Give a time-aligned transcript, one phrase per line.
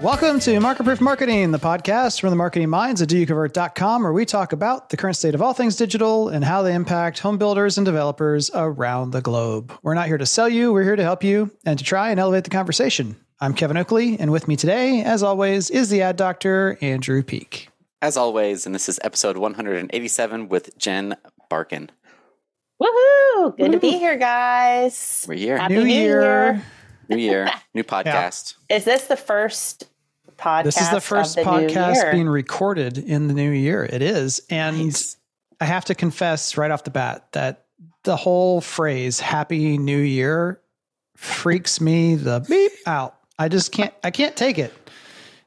[0.00, 4.24] Welcome to Market Proof Marketing, the podcast from the marketing minds at doyouconvert.com, where we
[4.24, 7.76] talk about the current state of all things digital and how they impact home builders
[7.76, 9.72] and developers around the globe.
[9.82, 12.18] We're not here to sell you, we're here to help you and to try and
[12.18, 13.14] elevate the conversation.
[13.40, 17.68] I'm Kevin Oakley, and with me today, as always, is the ad doctor, Andrew Peek.
[18.00, 21.14] As always, and this is episode 187 with Jen
[21.50, 21.90] Barkin.
[22.80, 23.54] Woohoo!
[23.58, 25.26] Good to be here, guys.
[25.28, 25.58] We're here.
[25.58, 26.22] Happy New New year.
[26.22, 26.64] Year.
[27.10, 28.54] New year, new podcast.
[28.68, 29.88] Is this the first
[30.38, 30.64] podcast?
[30.64, 33.84] This is the first the podcast being recorded in the new year.
[33.84, 34.40] It is.
[34.48, 35.16] And Nice.
[35.60, 37.66] I have to confess right off the bat that
[38.04, 40.60] the whole phrase Happy New Year
[41.16, 43.16] freaks me the beep out.
[43.38, 44.72] I just can't I can't take it.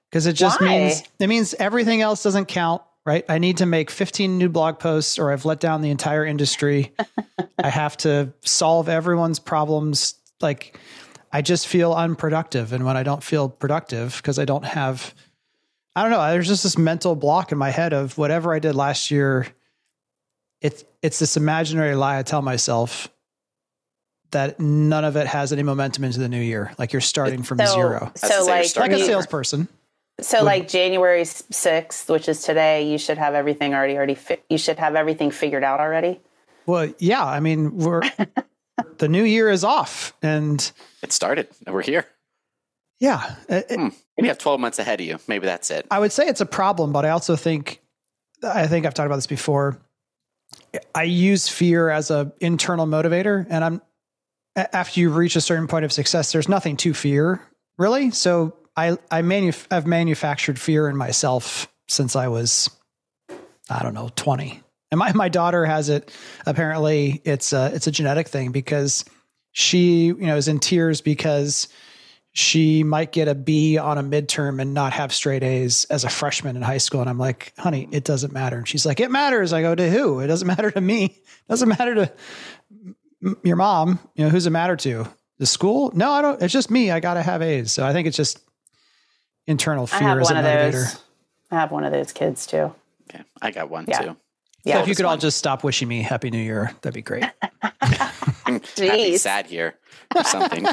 [0.09, 0.67] Because it just Why?
[0.67, 3.25] means it means everything else doesn't count, right?
[3.27, 6.93] I need to make 15 new blog posts or I've let down the entire industry.
[7.57, 10.15] I have to solve everyone's problems.
[10.41, 10.77] Like
[11.33, 12.71] I just feel unproductive.
[12.71, 15.13] And when I don't feel productive, because I don't have
[15.95, 18.75] I don't know, there's just this mental block in my head of whatever I did
[18.75, 19.47] last year
[20.63, 23.09] it's it's this imaginary lie I tell myself
[24.31, 26.73] that none of it has any momentum into the new year.
[26.79, 28.11] Like you're starting from so, zero.
[28.19, 29.67] That's So like, Like a salesperson.
[30.21, 34.15] so would- like January sixth, which is today, you should have everything already already.
[34.15, 36.19] Fi- you should have everything figured out already.
[36.65, 37.23] Well, yeah.
[37.23, 38.01] I mean, we're
[38.97, 40.71] the new year is off, and
[41.01, 42.05] It started, and we're here.
[42.99, 43.89] yeah, it- it- Hmm.
[44.17, 45.17] Maybe you have 12 months ahead of you.
[45.27, 45.87] Maybe that's it.
[45.89, 47.79] I would say it's a problem, but I also think
[48.43, 49.79] I think I've talked about this before.
[50.93, 53.81] I use fear as a internal motivator, and I'm
[54.55, 57.41] after you reach a certain point of success, there's nothing to fear
[57.77, 58.11] really.
[58.11, 62.69] So I I manuf- I've manufactured fear in myself since I was
[63.69, 64.61] I don't know 20,
[64.93, 66.11] and my my daughter has it.
[66.45, 69.03] Apparently, it's a it's a genetic thing because
[69.51, 71.67] she you know is in tears because
[72.31, 76.09] she might get a B on a midterm and not have straight A's as a
[76.09, 77.01] freshman in high school.
[77.01, 78.57] And I'm like, honey, it doesn't matter.
[78.57, 79.53] And she's like, it matters.
[79.53, 80.19] I go, to who?
[80.19, 81.05] It doesn't matter to me.
[81.05, 82.11] It doesn't matter to
[83.23, 83.99] m- your mom.
[84.15, 85.07] You know, who's it matter to?
[85.37, 85.91] The school?
[85.93, 86.41] No, I don't.
[86.41, 86.89] It's just me.
[86.89, 87.71] I got to have A's.
[87.71, 88.39] So I think it's just
[89.45, 90.71] internal I fear have as a one of motivator.
[90.71, 91.03] those.
[91.51, 92.73] I have one of those kids too.
[93.09, 93.23] Okay.
[93.43, 93.99] I got one Yeah.
[94.01, 94.17] too.
[94.65, 94.81] So Yeah.
[94.81, 97.23] if you could all just stop wishing me Happy New Year, that'd be great.
[97.61, 99.19] Happy Jeez.
[99.19, 99.75] sad here
[100.15, 100.65] or something.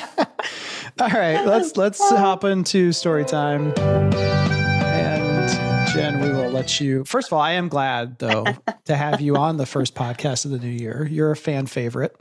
[1.00, 3.72] All right, let's let's hop into story time.
[3.78, 7.04] And Jen, we will let you.
[7.04, 8.44] First of all, I am glad though
[8.84, 11.06] to have you on the first podcast of the new year.
[11.10, 12.14] You're a fan favorite.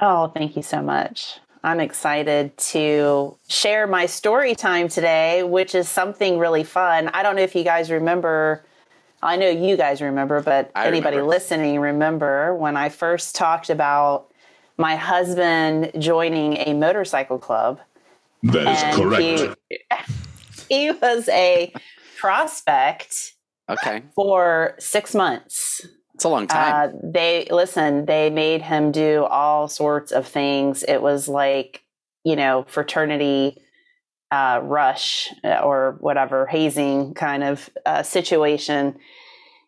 [0.00, 1.38] Oh, thank you so much.
[1.62, 7.08] I'm excited to share my story time today, which is something really fun.
[7.14, 8.64] I don't know if you guys remember.
[9.24, 11.30] I know you guys remember, but I anybody remember.
[11.30, 14.30] listening remember when I first talked about
[14.76, 17.80] my husband joining a motorcycle club.
[18.42, 19.56] That is correct.
[19.70, 19.78] He,
[20.68, 21.72] he was a
[22.18, 23.32] prospect
[23.70, 24.02] Okay.
[24.14, 25.86] for six months.
[26.14, 26.90] It's a long time.
[26.90, 28.04] Uh, they listen.
[28.04, 30.84] They made him do all sorts of things.
[30.86, 31.82] It was like
[32.24, 33.58] you know fraternity
[34.34, 38.96] uh, rush uh, or whatever hazing kind of uh, situation.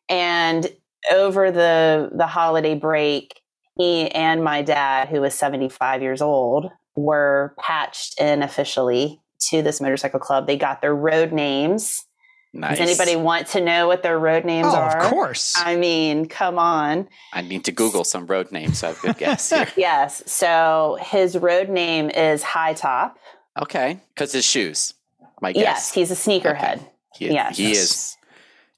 [0.09, 0.69] And
[1.13, 3.41] over the the holiday break,
[3.77, 9.63] he and my dad, who was seventy five years old, were patched in officially to
[9.63, 10.47] this motorcycle club.
[10.49, 12.05] They got their road names.
[12.53, 12.79] nice.
[12.79, 14.99] Does anybody want to know what their road names oh, are?
[14.99, 15.55] of course.
[15.57, 17.09] I mean, come on.
[17.33, 19.53] I need to Google some road names so I have a good guess.
[19.77, 20.23] Yes.
[20.27, 23.19] So his road name is High Top.
[23.59, 24.01] Okay.
[24.15, 24.95] Because his shoes.
[25.41, 25.63] My guess.
[25.63, 26.81] Yes, he's a sneakerhead.
[27.15, 27.57] He, yes.
[27.57, 28.17] he is.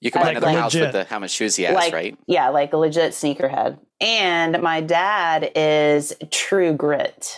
[0.01, 2.17] You can buy Like another house with the how much shoes he has, like right?
[2.29, 3.79] yeah, like a legit sneakerhead.
[4.01, 7.37] And my dad is True Grit.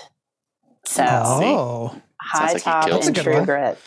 [0.85, 2.93] So oh, High like Top and.
[2.93, 3.45] That's a True one.
[3.47, 3.79] Grit.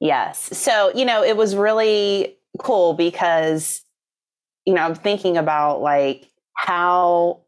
[0.00, 0.38] Yes.
[0.58, 3.82] So, you know, it was really cool because,
[4.66, 7.40] you know, I'm thinking about like how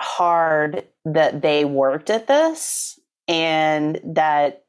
[0.00, 4.62] hard that they worked at this and that,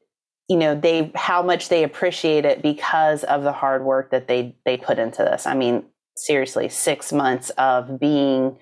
[0.48, 4.56] you know, they how much they appreciate it because of the hard work that they
[4.66, 5.46] they put into this.
[5.46, 5.84] I mean,
[6.16, 8.58] seriously, six months of being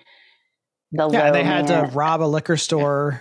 [0.92, 1.24] the yeah.
[1.26, 1.88] low They had man.
[1.90, 3.20] to rob a liquor store,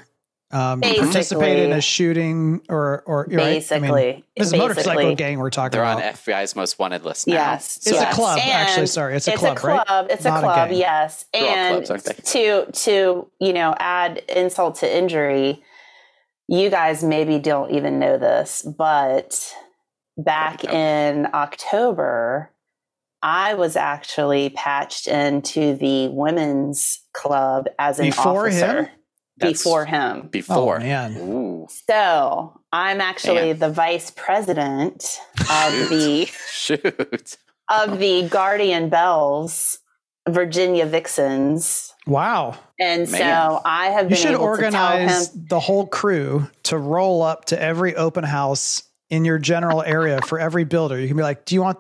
[0.52, 1.04] um, Basically.
[1.06, 3.32] participate in a shooting, or or right?
[3.32, 4.26] I mean, basically.
[4.38, 6.14] this is a motorcycle gang we're talking about They're on.
[6.44, 7.34] FBI's most wanted list now.
[7.34, 8.14] Yes, It's yes.
[8.14, 8.88] a club, actually.
[8.88, 9.88] Sorry, it's a it's club, a club.
[9.90, 10.12] right?
[10.12, 10.70] It's a Not a club.
[10.70, 10.78] gang.
[10.80, 15.64] yes, They're and clubs, to to you know add insult to injury,
[16.48, 19.54] you guys maybe don't even know this, but
[20.18, 20.72] back No.
[20.72, 22.52] in October,
[23.22, 28.22] I was actually patched into the women's club as an officer.
[28.22, 28.82] Before officer.
[28.84, 28.90] him?
[29.38, 30.28] That's before him.
[30.32, 30.78] Before.
[30.78, 31.18] Oh, man.
[31.18, 31.68] Ooh.
[31.90, 33.58] So I'm actually Damn.
[33.60, 37.38] the vice president of the Shoot.
[37.70, 39.80] of the Guardian Bells,
[40.28, 41.94] Virginia Vixens.
[42.08, 42.58] Wow.
[42.80, 43.20] And Man.
[43.22, 45.48] so I have You should able organize to tell him.
[45.50, 50.40] the whole crew to roll up to every open house in your general area for
[50.40, 51.00] every builder.
[51.00, 51.78] You can be like, "Do you want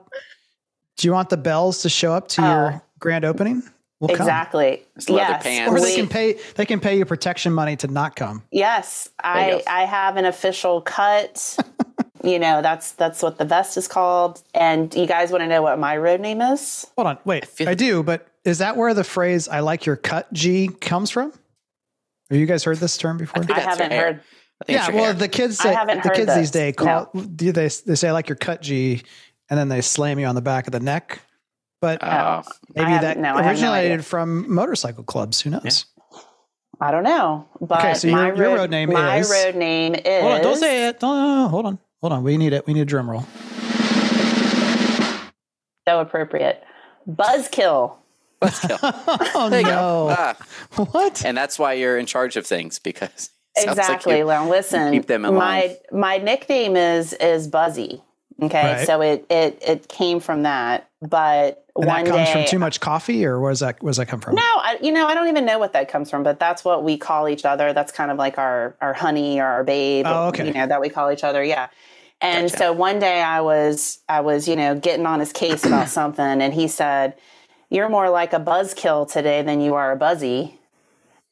[0.98, 2.46] do you want the bells to show up to Oh.
[2.46, 3.64] your grand opening?"
[4.00, 4.12] We'll.
[4.12, 4.84] Exactly.
[4.96, 5.42] It's Yes.
[5.44, 5.72] pants.
[5.72, 8.44] Or they we- can pay they can pay you protection money to not come.
[8.52, 9.64] Yes, I.
[9.68, 11.58] I have an official cut.
[12.24, 14.42] you know, that's that's what the vest is called.
[14.54, 16.86] And you guys want to know what my road name is?
[16.98, 17.44] Hold on, wait.
[17.44, 21.10] I, feel- do, but is that where the phrase "I like your cut G" comes
[21.10, 21.32] from?
[22.30, 23.44] Have you guys heard this term before?
[23.44, 24.22] think I haven't heard.
[24.68, 25.14] I Yeah, well, hair.
[25.14, 28.30] the kids say the heard kids these days call do they they say I like
[28.30, 29.04] your cut G,
[29.50, 31.20] and then they slam you on the back of the neck.
[31.82, 32.42] But Oh.
[32.74, 35.42] maybe have- that no, I have no originated from motorcycle clubs.
[35.42, 35.86] Who knows?
[36.82, 39.94] I don't know, but Okay, so my your- your road name my is- road name
[39.96, 40.22] is.
[40.22, 41.00] Hold on, don't say it.
[41.00, 42.24] Don't, hold on, hold on.
[42.24, 42.66] We need it.
[42.66, 43.26] We need a drum roll.
[45.88, 46.64] So appropriate.
[47.08, 47.94] Buzzkill.
[48.42, 49.72] oh There you no!
[49.72, 50.16] go.
[50.18, 50.36] Ah,
[50.92, 51.24] What?
[51.26, 54.18] and that's why you're in charge of things because it sounds like Exactly.
[54.20, 54.92] you- well, listen.
[54.94, 55.76] keep them in line.
[55.92, 58.02] my my nickname is is Buzzy.
[58.42, 58.86] Okay, Right.
[58.86, 60.90] so it it it came from that.
[61.02, 63.92] But And one that comes day, from too much coffee, or where does that where
[63.92, 64.36] does that come from?
[64.36, 66.84] No, I, you know, I don't even know what that comes from, but that's what
[66.84, 67.72] we call each other.
[67.72, 70.06] That's kind of like our our honey or our babe.
[70.08, 70.48] Oh, okay.
[70.48, 71.42] You know that we call each other.
[71.44, 71.68] Yeah.
[72.22, 72.58] And Gotcha.
[72.58, 76.42] so one day I was I was you know getting on his case about something,
[76.42, 77.16] and he said,
[77.76, 80.60] "You're more like a buzzkill today than you are a buzzy."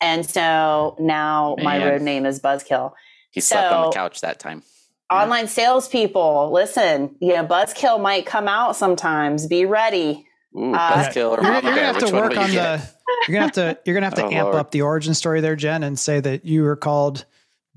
[0.01, 1.87] And so now my Man.
[1.87, 2.91] road name is Buzzkill.
[3.31, 4.61] He slept on the couch that time.
[5.09, 9.47] Online salespeople, listen, you know, Buzzkill might come out sometimes.
[9.47, 10.25] Be ready.
[10.57, 12.79] Ooh, Uh, Buzzkill or You're, you're gonna have Which to work on get?
[12.79, 12.89] the.
[13.27, 13.77] You're gonna have to.
[13.85, 14.55] You're gonna have to Oh, amp Lord.
[14.55, 17.25] up the origin story there, Jen, and say that you were called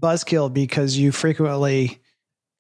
[0.03, 2.01] Buzzkill because you frequently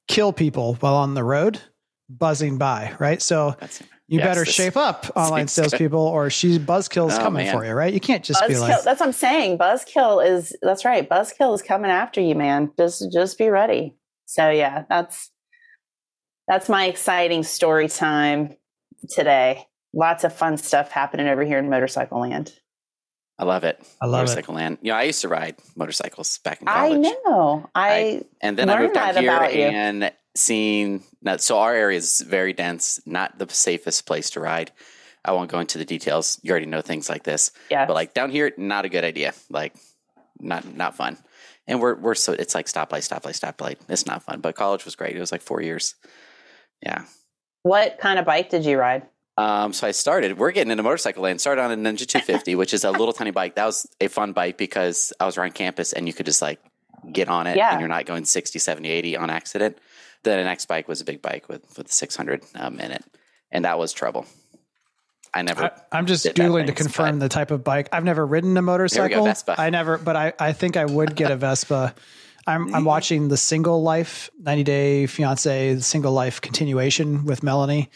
[0.08, 1.60] kill people while on the road,
[2.08, 2.94] buzzing by.
[2.98, 3.20] Right.
[3.20, 5.70] So That's- you Yes, better this shape up, online seems good.
[5.70, 7.56] salespeople, or she's Buzzkill's Oh, coming man.
[7.56, 7.72] for you.
[7.72, 7.92] Right.
[7.92, 8.82] You can't just be like.
[8.84, 9.58] that's what I'm saying.
[9.58, 11.08] Buzzkill is that's right.
[11.08, 12.70] Buzzkill is coming after you, man.
[12.78, 13.96] Just just be ready.
[14.26, 15.30] So yeah, that's
[16.48, 18.56] that's my exciting story time
[19.10, 19.66] today.
[19.92, 22.52] Lots of fun stuff happening over here in motorcycle land.
[23.38, 23.78] I love it.
[24.00, 24.22] I love it.
[24.28, 24.78] Motorcycle land.
[24.80, 27.06] You know, I used to ride motorcycles back in college.
[27.06, 27.68] I know.
[27.74, 29.64] I, and then I moved out here about you.
[29.64, 34.70] and seen now, so our area is very dense, not the safest place to ride.
[35.24, 36.38] I won't go into the details.
[36.42, 37.50] You already know things like this.
[37.70, 37.86] yeah.
[37.86, 39.34] But like down here, not a good idea.
[39.50, 39.74] Like
[40.38, 41.18] not not fun.
[41.66, 43.76] And we're we're so it's like stoplight, stoplight, stoplight.
[43.88, 44.40] It's not fun.
[44.40, 45.16] But college was great.
[45.16, 45.94] It was like four years.
[46.82, 47.04] Yeah.
[47.62, 49.02] what kind of bike did you ride?
[49.38, 52.72] Um, so I started, we're getting into motorcycle land, started on a Ninja 250, which
[52.72, 53.56] is a little tiny bike.
[53.56, 56.58] That was a fun bike because I was around campus and you could just like
[57.12, 57.70] get on it Yeah.
[57.72, 59.76] and you're not going 60, 70, 80 on accident.
[60.22, 63.04] Then the next bike was a big bike with, with 600 um, in it.
[63.50, 64.26] And that was trouble.
[65.32, 67.90] I never, I, I'm just googling to confirm the type of bike.
[67.92, 69.24] I've never ridden a motorcycle.
[69.24, 69.54] Vespa.
[69.58, 71.94] I never, but I, I think I would get a Vespa.
[72.46, 72.74] I'm.
[72.74, 77.90] I'm watching the Single Life 90 Day Fiance Single Life continuation with Melanie,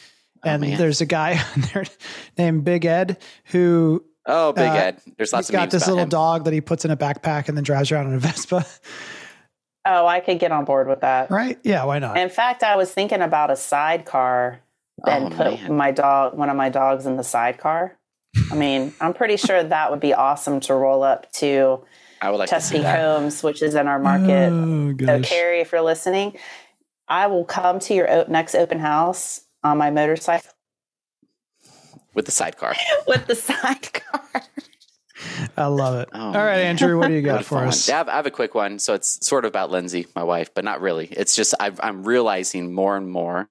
[0.44, 1.40] and Oh, there's a guy
[1.72, 1.84] there
[2.36, 5.00] named Big Ed who oh, Big uh, Ed.
[5.16, 6.08] There's lots he's of got this little him.
[6.08, 8.66] dog that he puts in a backpack and then drives around in a Vespa.
[9.84, 11.30] Oh, I could get on board with that.
[11.30, 11.58] Right?
[11.62, 12.16] Yeah, why not?
[12.18, 14.60] In fact, I was thinking about a sidecar
[15.06, 15.76] and Oh, put man.
[15.76, 17.96] my dog, one of my dogs, in the sidecar.
[18.50, 21.82] I mean, I'm pretty sure that would be awesome to roll up to
[22.20, 22.98] I would like to see that.
[23.00, 24.50] Homes, which is in our market.
[24.52, 25.28] Oh, So, gosh.
[25.28, 26.36] Carrie, if you're listening,
[27.08, 30.50] I will come to your next open house on my motorcycle
[32.14, 32.74] with the sidecar.
[33.08, 34.22] with the sidecar.
[35.56, 36.08] I love it.
[36.12, 36.66] Oh, All right, man.
[36.66, 37.88] Andrew, what do you got for fun us?
[37.88, 38.78] Yeah, I have, I have a quick one.
[38.78, 41.06] So it's sort of about Lindsay, my wife, but not really.
[41.06, 43.48] It's just I've, I'm realizing more and more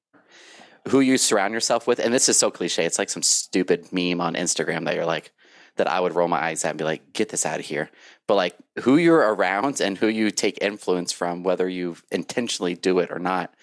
[0.88, 2.00] who you surround yourself with.
[2.00, 2.86] And this is so cliche.
[2.86, 5.32] It's like some stupid meme on Instagram that you're like,
[5.78, 7.90] that I would roll my eyes at and be like, get this out of here.
[8.28, 13.00] But like who you're around and who you take influence from, whether you intentionally do
[13.00, 13.54] it or not.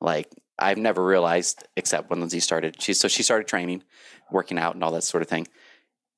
[0.00, 0.28] Like
[0.58, 2.80] I've never realized, except when Lindsay started.
[2.80, 3.82] She so she started training,
[4.30, 5.46] working out, and all that sort of thing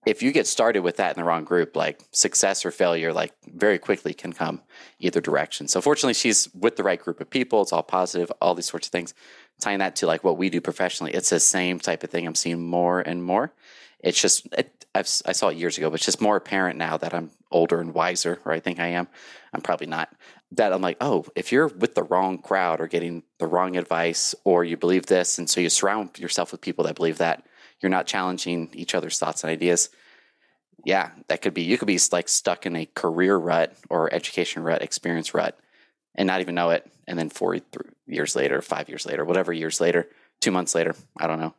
[0.06, 3.32] if you get started with that in the wrong group, like success or failure, like
[3.46, 4.62] very quickly can come
[4.98, 5.68] either direction.
[5.68, 7.62] So fortunately, she's with the right group of people.
[7.62, 9.14] It's all positive, all these sorts of things.
[9.60, 12.34] Tying that to like what we do professionally, it's the same type of thing I'm
[12.34, 13.52] seeing more and more.
[14.00, 17.14] It's just, it, I saw it years ago, but it's just more apparent now that
[17.14, 19.08] I'm older and wiser, or I think I am.
[19.52, 20.14] I'm probably not.
[20.52, 24.34] That I'm like, oh, if you're with the wrong crowd or getting the wrong advice,
[24.44, 27.44] or you believe this, and so you surround yourself with people that believe that,
[27.84, 29.90] you're not challenging each other's thoughts and ideas
[30.86, 31.62] yeah, that could be.
[31.62, 35.58] You could be like stuck in a career rut or education rut, experience rut,
[36.14, 36.86] and not even know it.
[37.06, 37.56] And then four
[38.06, 40.08] years later, five years later, whatever years later,
[40.42, 41.54] two months later, I don't know.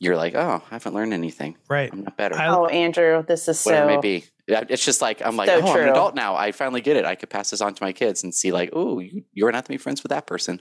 [0.00, 1.56] You're like, oh, I haven't learned anything.
[1.70, 1.88] Right.
[1.90, 2.34] I'm not better.
[2.36, 3.92] I- Oh, Andrew, this is whatever so.
[3.92, 4.24] it may be.
[4.48, 6.36] It's just like I'm like, So oh, I'm an adult now.
[6.36, 7.06] I finally get it.
[7.06, 9.64] I could pass this on to my kids and see like, oh, you, you're not
[9.64, 10.60] to be friends with that person.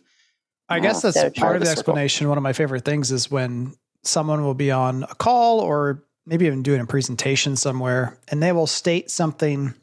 [0.70, 1.80] I guess Oh, that's so part of the The circle.
[1.92, 2.30] explanation.
[2.30, 3.74] One of my favorite things is when
[4.08, 8.52] someone will be on a call or maybe even doing a presentation somewhere and they
[8.52, 9.74] will state something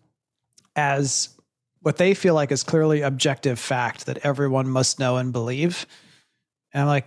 [0.76, 1.30] as
[1.80, 5.86] what they feel like is clearly objective fact that everyone must know and believe.
[6.72, 7.06] And I'm like,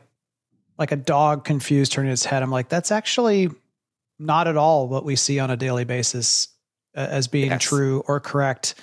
[0.77, 2.43] like a dog confused turning its head.
[2.43, 3.49] I'm like, that's actually
[4.19, 6.49] not at all what we see on a daily basis
[6.95, 7.63] uh, as being Yes.
[7.63, 8.75] true or correct.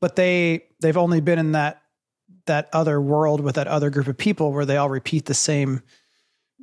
[0.00, 1.82] But they they've only been in that
[2.46, 5.82] that other world with that other group of people where they all repeat the same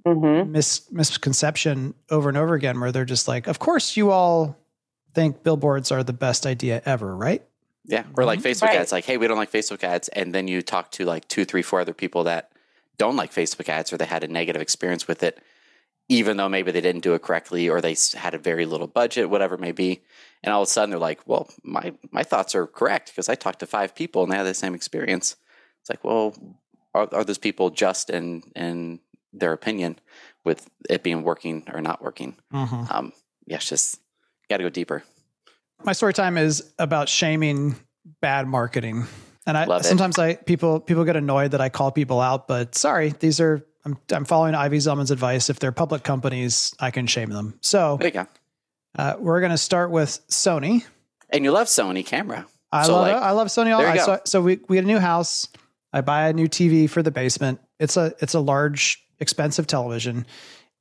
[0.07, 0.49] Mhm.
[0.49, 4.55] mis- misconception over and over again where they're just like of course you all
[5.13, 7.43] think billboards are the best idea ever right
[7.85, 8.03] Yeah.
[8.15, 8.77] Or like Facebook Right.
[8.79, 10.09] ads, like, hey, we don't like Facebook ads.
[10.09, 12.51] And then you talk to like two, three, four other people that
[12.99, 15.39] don't like Facebook ads or they had a negative experience with it,
[16.07, 19.31] even though maybe they didn't do it correctly or they had a very little budget,
[19.31, 20.01] whatever it may be.
[20.43, 23.33] And all of a sudden they're like, well, my, my thoughts are correct because I
[23.33, 25.35] talked to five people and they had the same experience.
[25.81, 26.35] It's like, well,
[26.93, 28.99] are, are those people just and, in
[29.33, 29.99] their opinion
[30.45, 32.35] with it being working or not working?
[32.51, 33.13] Um,
[33.47, 33.99] yeah, it's just
[34.49, 35.03] got to go deeper.
[35.83, 37.75] my story time is about shaming
[38.21, 39.05] bad marketing
[39.45, 39.85] and i Love it.
[39.85, 43.63] sometimes i people people get annoyed that i call people out but sorry these are
[43.85, 47.97] i'm, I'm following ivy Zelman's advice if they're public companies i can shame them so
[47.99, 48.27] There you go.
[48.97, 50.83] uh, we're going to start with sony
[51.29, 52.47] And you love Sony camera.
[52.71, 53.73] I So, love like, I love Sony.
[53.75, 55.47] I, so, so we we had a new house.
[55.93, 57.59] I buy a new TV for the basement.
[57.79, 60.25] It's a it's a large, expensive television.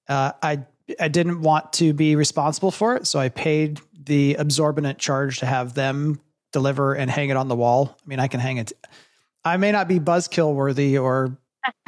[0.09, 0.65] Uh, I
[0.99, 5.47] I didn't want to be responsible for it, so I paid the absorbent charge to
[5.47, 6.21] have them
[6.53, 7.97] deliver and hang it on the wall.
[8.05, 8.73] I mean, I can hang it.
[9.45, 11.37] I may not be buzzkill worthy or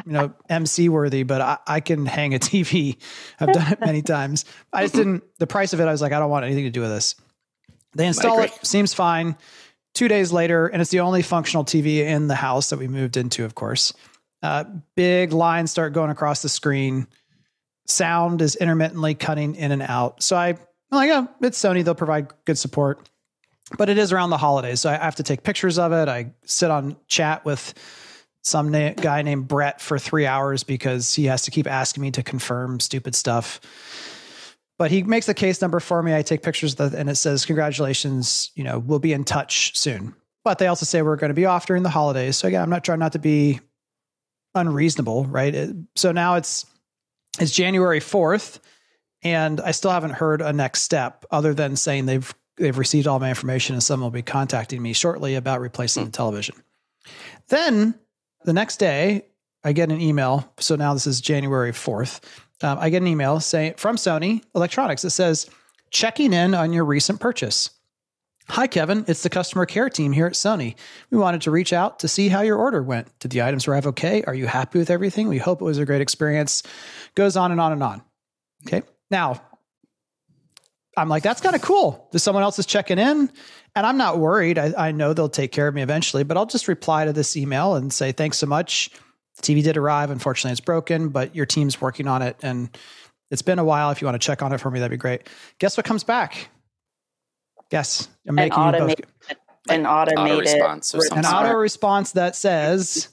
[0.05, 2.97] you know MC worthy, but I, I can hang a TV.
[3.39, 4.45] I've done it many times.
[4.73, 5.25] I just didn't.
[5.39, 7.15] The price of it, I was like, I don't want anything to do with this.
[7.95, 9.37] They install it, seems fine.
[9.95, 13.17] Two days later, and it's the only functional TV in the house that we moved
[13.17, 13.93] into, of course.
[14.43, 14.65] Uh,
[14.97, 17.07] big lines start going across the screen.
[17.87, 20.23] Sound is intermittently cutting in and out.
[20.23, 20.59] So I, I'm
[20.93, 21.85] like, oh, it's Sony.
[21.85, 23.09] They'll provide good support.
[23.77, 24.81] But it is around the holidays.
[24.81, 26.09] So I have to take pictures of it.
[26.09, 27.75] I sit on chat with
[28.43, 32.11] some na- guy named Brett for three hours because he has to keep asking me
[32.13, 33.61] to confirm stupid stuff.
[34.79, 36.15] But he makes the case number for me.
[36.15, 40.15] I take pictures it and it says, Congratulations, you know, we'll be in touch soon.
[40.43, 42.37] But they also say we're going to be off during the holidays.
[42.37, 43.61] So again, I'm not trying not to be
[44.55, 45.71] unreasonable, right?
[45.97, 46.67] So now it's
[47.39, 48.59] it's January 4th,
[49.23, 53.19] and I still haven't heard a next step other than saying they've they've received all
[53.19, 56.55] my information and someone will be contacting me shortly about replacing the television.
[57.49, 57.95] Then
[58.45, 59.27] the next day,
[59.65, 60.53] I get an email.
[60.59, 62.23] So now this is January 4th.
[62.63, 65.49] Um, I get an email saying from Sony Electronics It says,
[65.91, 67.71] checking in on your recent purchase.
[68.51, 69.05] Hi, Kevin.
[69.07, 70.75] It's the customer care team here at Sony.
[71.11, 73.17] We wanted to reach out to see how your order went.
[73.21, 74.25] Did the items arrive okay?
[74.25, 75.29] Are you happy with everything?
[75.29, 76.65] We hope it was a great experience.
[77.15, 78.03] Goes on and on and on.
[78.67, 78.83] Okay.
[79.09, 79.41] Now,
[80.97, 82.09] I'm like, that's kind of cool.
[82.11, 83.31] That someone else is checking in.
[83.77, 84.59] And I'm not worried.
[84.59, 87.37] I, I know they'll take care of me eventually, but I'll just reply to this
[87.37, 88.91] email and say, thanks so much.
[89.37, 90.11] The TV did arrive.
[90.11, 92.37] Unfortunately, it's broken, but your team's working on it.
[92.43, 92.77] And
[93.31, 93.93] it's been a while.
[93.93, 95.29] If you want to check on it for me, that'd be great.
[95.61, 96.49] Guess what comes back?
[97.71, 98.09] Guess.
[98.27, 98.95] I'm An making you both.
[99.69, 101.19] an automated auto response or something.
[101.19, 103.09] An auto response that says,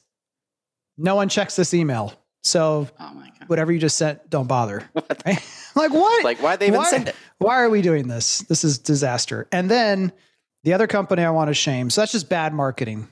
[0.97, 2.13] no one checks this email.
[2.43, 3.47] So Oh my god!
[3.49, 4.83] whatever you just sent, don't bother.
[5.25, 5.43] Right?
[5.75, 6.23] like what?
[6.23, 7.15] Like, why'd they even why, send it?
[7.39, 8.39] Why are we doing this?
[8.39, 9.47] This is disaster.
[9.51, 10.11] And then
[10.63, 11.89] the other company I want to shame.
[11.89, 13.07] So that's just bad marketing.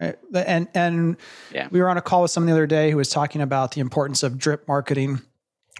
[0.00, 0.16] Right?
[0.34, 1.16] And and
[1.52, 1.68] Yeah.
[1.70, 3.80] we were on a call with someone the other day who was talking about the
[3.80, 5.20] importance of drip marketing,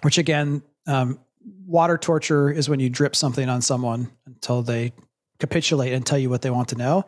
[0.03, 1.19] which again, um,
[1.67, 4.93] water torture is when you drip something on someone until they
[5.41, 7.05] capitulate and tell you what they want to know.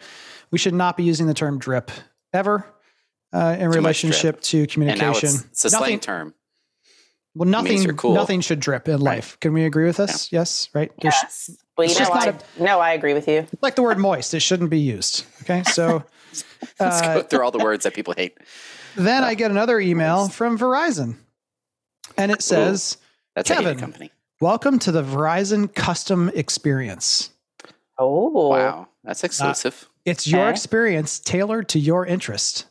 [0.51, 1.91] We should not be using the term drip
[2.33, 2.65] ever
[3.33, 5.29] uh, in much relationship to And now communication.
[5.29, 6.35] it's, it's a slang Nothing- term.
[7.35, 8.15] well, nothing, cool.
[8.15, 9.39] nothing should drip in life.
[9.41, 10.33] Can we agree with this?
[10.33, 10.91] Yes, right.
[11.01, 11.51] There sh- Yes.
[11.77, 13.47] Well, you It's know, just no, I agree with you.
[13.63, 14.35] like the word moist.
[14.35, 15.25] It shouldn't be used.
[15.43, 16.05] Okay, so
[16.79, 18.37] Let's uh, go through all the words that people hate.
[18.97, 21.17] then I get another email from Verizon,
[22.19, 22.99] and it says,
[23.35, 23.65] That's Kevin.
[23.65, 24.11] hated company.
[24.41, 27.31] "Welcome to the Verizon Custom Experience.
[28.01, 29.89] Oh, Wow, that's uh, exclusive.
[30.05, 30.51] It's your Okay.
[30.51, 32.67] experience tailored to your interest."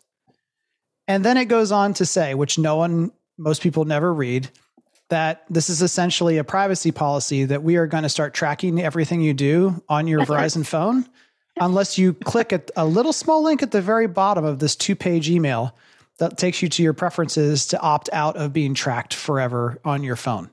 [1.08, 4.50] And then it goes on to say, which no one, most people never read.
[5.10, 9.22] that this is essentially a privacy policy that we are going to start tracking everything
[9.22, 11.04] you do on your Verizon phone
[11.60, 14.96] unless you click at a little small link at the very bottom of this two
[14.96, 15.76] page email
[16.20, 20.16] that takes you to your preferences to opt out of being tracked forever on your
[20.16, 20.52] phone.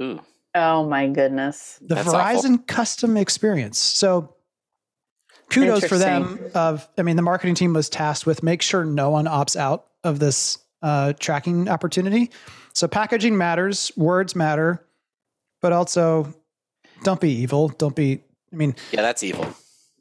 [0.00, 0.20] Ooh.
[0.58, 1.78] Oh my goodness.
[1.80, 2.58] The That's Verizon awful.
[2.66, 3.78] custom experience.
[3.78, 4.34] So
[5.50, 9.10] kudos for them of I mean the marketing team was tasked with make sure no
[9.10, 12.30] one opts out of this uh, tracking opportunity.
[12.74, 14.84] So packaging matters, words matter,
[15.60, 16.32] but also
[17.02, 17.68] don't be evil.
[17.68, 18.20] Don't be
[18.52, 19.46] I mean Yeah, that's evil.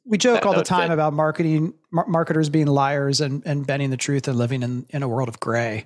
[0.05, 0.93] we joke That all the time fit.
[0.93, 5.03] about marketing mar- marketers being liars and, and bending the truth and living in, in
[5.03, 5.85] a world of gray.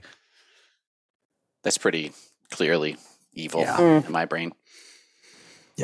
[1.64, 2.12] That's pretty
[2.50, 2.98] clearly
[3.34, 3.78] evil Yeah.
[3.78, 4.06] Mm.
[4.08, 4.52] in my brain.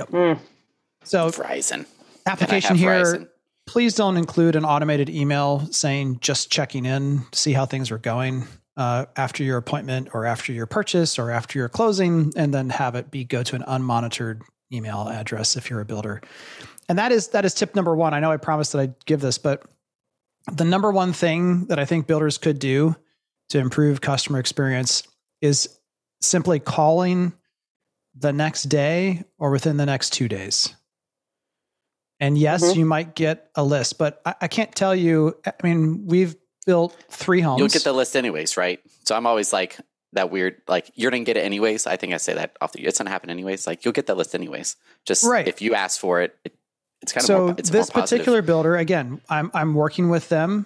[0.05, 0.39] Mm.
[1.03, 1.85] So Verizon.
[2.25, 3.29] Application here, Verizon.
[3.65, 8.45] please don't include an automated email saying just checking in, see how things are going
[8.75, 12.95] uh, after your appointment or after your purchase or after your closing, and then have
[12.95, 16.21] it be go to an unmonitored email address if you're a builder.
[16.89, 18.13] And that is that is tip number one.
[18.13, 19.63] I know I promised that I'd give this, but
[20.51, 22.95] the number one thing that I think builders could do
[23.49, 25.03] to improve customer experience
[25.41, 25.77] is
[26.21, 27.33] simply calling
[28.17, 30.73] the next day or within the next two days.
[32.19, 32.75] And yes, Mhm.
[32.77, 35.37] you might get a list, but I, I can't tell you.
[35.45, 37.59] I mean, we've built three homes.
[37.59, 38.79] You'll get the list anyways, right?
[39.05, 39.77] So I'm always like
[40.13, 41.85] that weird, like you're gonna get it anyways.
[41.85, 42.83] I think I say that off the.
[42.83, 43.67] It's gonna happen anyways.
[43.67, 44.75] Like you'll get that list anyways.
[45.05, 45.47] Just Right.
[45.47, 46.55] if you ask for it, it
[47.03, 48.19] it's kind of so more, it's this more positive.
[48.19, 50.65] particular builder, again, I'm I'm working with them.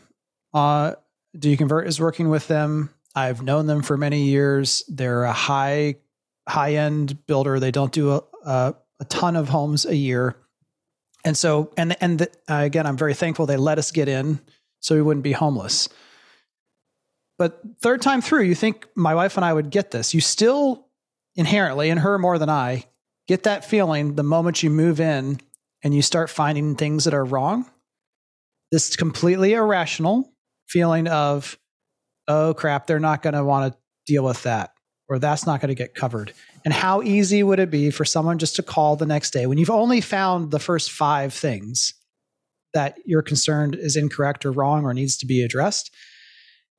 [0.53, 0.93] Uh,
[1.38, 2.89] Do you convert is working with them.
[3.15, 4.84] I've known them for many years.
[4.89, 5.96] They're a high
[6.48, 7.60] high end builder.
[7.60, 10.36] They don't do a, a, a ton of homes a year,
[11.24, 14.40] and so and and the, uh, again, I'm very thankful they let us get in
[14.80, 15.90] so we wouldn't be homeless.
[17.38, 20.14] But third time through, you think my wife and I would get this.
[20.14, 20.88] You still
[21.36, 22.86] inherently, and her more than I,
[23.28, 25.40] get that feeling the moment you move in
[25.84, 27.66] and you start finding things that are wrong.
[28.72, 30.32] This completely irrational
[30.68, 31.58] feeling of,
[32.27, 34.74] oh crap, they're not going to want to deal with that,
[35.12, 36.32] or that's not going to get covered.
[36.64, 39.58] And how easy would it be for someone just to call the next day when
[39.58, 41.94] you've only found the first five things
[42.74, 45.94] that you're concerned is incorrect or wrong or needs to be addressed?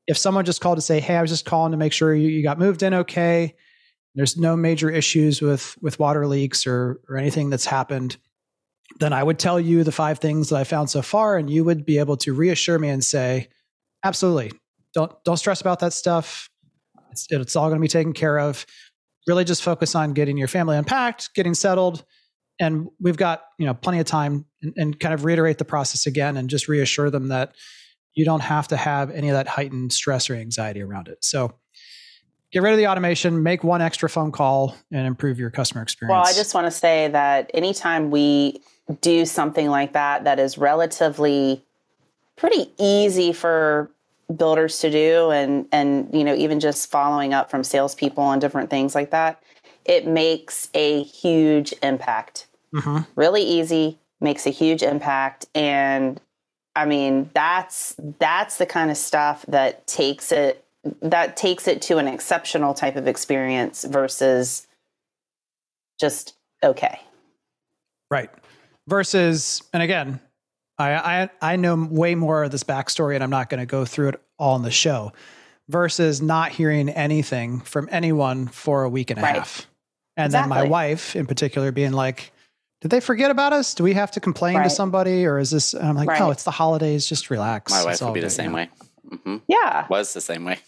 [0.07, 2.29] If someone just called to say, "Hey, I was just calling to make sure you,
[2.29, 3.55] you got moved in okay,"
[4.15, 8.17] there's no major issues with with water leaks or or anything that's happened,
[8.99, 11.65] then I would tell you the five things that I found so far, and you
[11.65, 13.49] would be able to reassure me and say,
[14.03, 14.53] "Absolutely,
[14.95, 16.49] don't don't stress about that stuff.
[17.13, 18.67] It's, it's all going to be taken care of.
[19.27, 22.05] Really, just focus on getting your family unpacked, getting settled."
[22.61, 26.07] And we've got you know plenty of time, and, and kind of reiterate the process
[26.07, 27.55] again, and just reassure them that
[28.15, 31.25] you don't have to have any of that heightened stress or anxiety around it.
[31.25, 31.55] So
[32.53, 36.13] get rid of the automation, make one extra phone call, and improve your customer experience.
[36.13, 38.63] Well, I just want to say that anytime we
[39.01, 41.65] do something like that, that is relatively
[42.37, 43.91] pretty easy for
[44.35, 48.71] builders to do, and and you know even just following up from salespeople on different
[48.71, 49.43] things like that,
[49.85, 52.47] it makes a huge impact.
[52.75, 53.07] Mhm.
[53.17, 56.21] Really easy, makes a huge impact, and
[56.75, 60.65] I mean that's that's the kind of stuff that takes it
[61.01, 64.67] that takes it to an exceptional type of experience versus
[66.01, 67.01] just okay.
[68.11, 68.31] Right.
[68.89, 70.21] Versus, and again,
[70.79, 73.85] I, I I know way more of this backstory, and I'm not going to go
[73.85, 75.13] through it all in the show.
[75.69, 79.37] Versus not hearing anything from anyone for a week and a Right.
[79.37, 79.67] half,
[80.17, 82.33] and then my wife in particular being like,
[82.81, 83.73] "Did they forget about us?
[83.73, 86.33] Do we have to complain to somebody, or is this?" And I'm like, "No, Right.
[86.33, 87.07] it's the holidays.
[87.07, 88.57] Just relax." My wife It's would all be the good." same Yeah.
[88.57, 88.71] way.
[89.25, 89.87] hmm Yeah.
[89.89, 90.59] Was the same way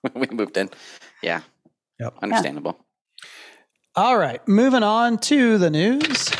[0.00, 0.70] when we moved in.
[1.22, 1.42] Yeah.
[2.00, 2.14] Yep.
[2.22, 2.78] Understandable.
[3.94, 6.30] All right, moving on to the news.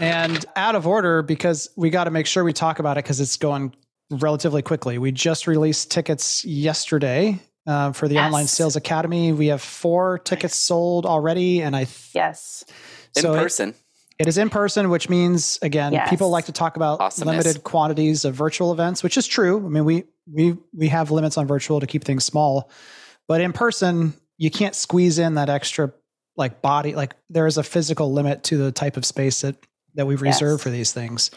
[0.00, 3.20] And out of order because we got to make sure we talk about it because
[3.20, 3.74] it's going
[4.10, 4.98] relatively quickly.
[4.98, 8.26] We just released tickets yesterday uh, for the Yes.
[8.26, 9.32] Online Sales Academy.
[9.32, 12.64] We have four tickets sold already, and I th- Yes.
[13.16, 13.74] In so it- person.
[14.18, 16.10] it is in person, which means again, Yes.
[16.10, 17.44] people like to talk about Awesomeness.
[17.44, 19.64] limited quantities of virtual events, which is true.
[19.64, 22.68] I mean, we we we have limits on virtual to keep things small,
[23.28, 25.92] but in person, you can't squeeze in that extra
[26.36, 26.94] like body.
[26.94, 29.56] Like there is a physical limit to the type of space that
[29.94, 30.40] that we've Yes.
[30.40, 31.30] reserved for these things,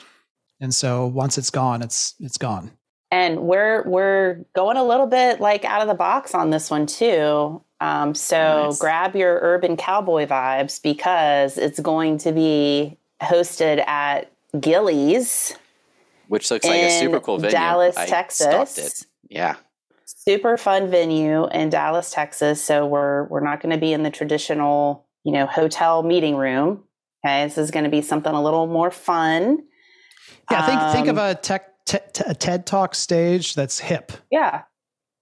[0.59, 2.71] and so once it's gone, it's it's gone.
[3.11, 6.85] And we're we're going a little bit like out of the box on this one
[6.85, 7.61] too.
[7.79, 8.79] Um, so Nice.
[8.79, 15.55] grab your urban cowboy vibes because it's going to be hosted at Gilley's
[16.27, 17.51] Which looks like a super cool venue.
[17.55, 18.77] Dallas, I Texas.
[18.77, 19.05] it.
[19.29, 19.55] Yeah.
[20.05, 22.61] super fun venue in Dallas, Texas.
[22.63, 26.83] So we're we're not going to be in the traditional, you know, hotel meeting room.
[27.27, 29.63] Okay, this is going to be something a little more fun.
[30.49, 33.79] Yeah, think um, think of Um, a tech te- te- a TED Talk stage that's
[33.79, 34.13] hip.
[34.31, 34.63] Yeah.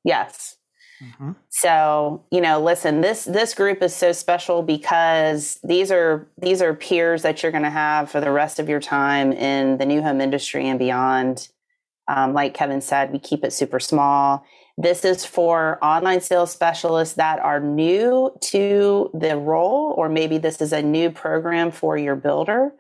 [0.03, 0.57] Yes.
[1.03, 1.31] Mm-hmm.
[1.49, 6.73] So, you know, listen, this this group is so special because these are these are
[6.75, 10.01] peers that you're going to have for the rest of your time in the new
[10.01, 11.49] home industry and beyond.
[12.07, 14.45] Um, like Kevin said, we keep it super small.
[14.77, 20.61] This is for online sales specialists that are new to the role, or maybe this
[20.61, 22.73] is a new program for your builder.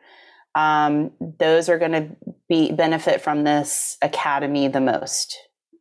[0.55, 2.09] Um, those are going to
[2.49, 5.37] be benefit from this academy the most.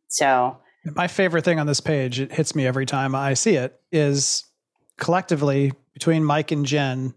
[0.07, 0.57] So,
[0.95, 4.45] My favorite thing on this page, it hits me every time I see it, is
[4.97, 7.13] collectively between Mike and Jen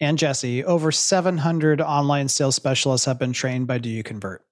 [0.00, 4.44] and Jesse, over 700 online sales specialists have been trained by Do You Convert,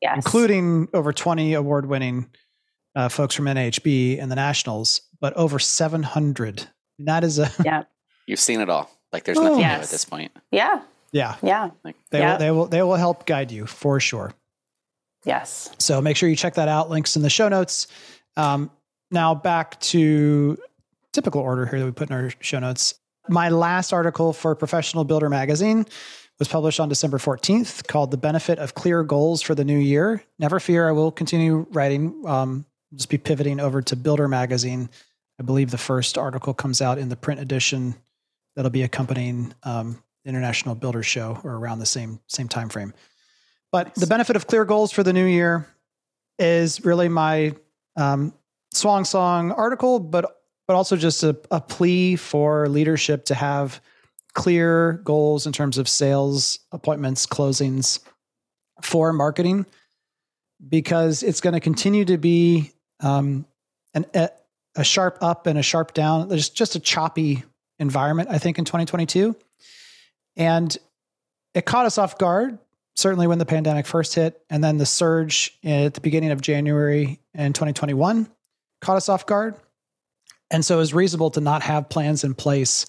[0.00, 2.30] yes, including over 20 award winning
[2.98, 6.66] uh, folks from NHB and the Nationals, but over 700.
[6.98, 7.84] That is a, yeah,
[8.26, 8.90] You've seen it all.
[9.12, 9.42] Like there's Oh.
[9.42, 10.32] nothing new at this point.
[10.50, 10.82] yeah,
[11.12, 11.70] yeah, yeah,
[12.10, 12.32] they, Yeah.
[12.32, 14.32] will, they, will, they will help guide you for sure.
[15.24, 15.70] yes.
[15.78, 16.90] So make sure you check that out.
[16.90, 17.86] Links in the show notes.
[18.36, 18.70] Um,
[19.10, 20.58] now back to
[21.12, 22.94] typical order here that we put in our show notes.
[23.28, 25.86] My last article for Professional Builder Magazine
[26.38, 30.22] was published on December 14th called The Benefit of Clear Goals for the New Year.
[30.38, 32.22] Never fear, I will continue writing.
[32.26, 34.88] Um, just be pivoting over to Builder Magazine.
[35.40, 37.94] I believe the first article comes out in the print edition
[38.56, 42.92] that'll be accompanying um, International Builder Show or around the same same time frame.
[43.70, 45.68] But the benefit of clear goals for the new year
[46.38, 47.54] is really my
[47.96, 48.32] um,
[48.72, 53.80] swan song article, but but also just a, a plea for leadership to have
[54.34, 58.00] clear goals in terms of sales, appointments, closings
[58.82, 59.66] for marketing,
[60.68, 63.46] because it's going to continue to be um,
[63.94, 64.30] an, a,
[64.76, 66.28] a sharp up and a sharp down.
[66.28, 67.44] There's just a choppy
[67.78, 69.36] environment, I think, in 2022.
[70.36, 70.76] And
[71.54, 72.58] it caught us off guard,
[72.94, 74.40] certainly when the pandemic first hit.
[74.50, 78.28] And then the surge at the beginning of January in 2021
[78.80, 79.56] caught us off guard.
[80.50, 82.86] And so it was reasonable to not have plans in place.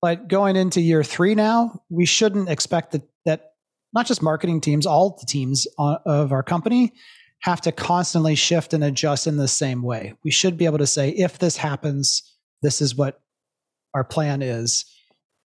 [0.00, 3.52] But going into year three now, we shouldn't expect that, that
[3.92, 6.92] not just marketing teams, all the teams of our company
[7.42, 10.14] have to constantly shift and adjust in the same way.
[10.24, 12.22] We should be able to say, if this happens,
[12.62, 13.20] this is what
[13.94, 14.84] our plan is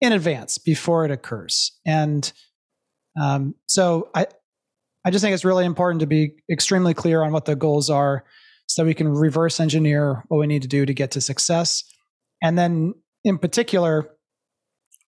[0.00, 1.72] in advance before it occurs.
[1.87, 2.33] And
[3.20, 4.26] um, so I,
[5.05, 8.24] I just think it's really important to be extremely clear on what the goals are
[8.66, 11.85] so we can reverse engineer what we need to do to get to success.
[12.42, 14.11] And then in particular,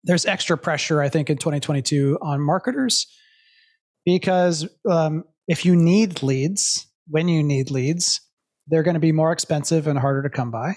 [0.04, 3.06] there's extra pressure, I think, in 2022 on marketers
[4.04, 8.20] because um, if you need leads, when you need leads,
[8.68, 10.74] they're going to be more expensive and harder to come by.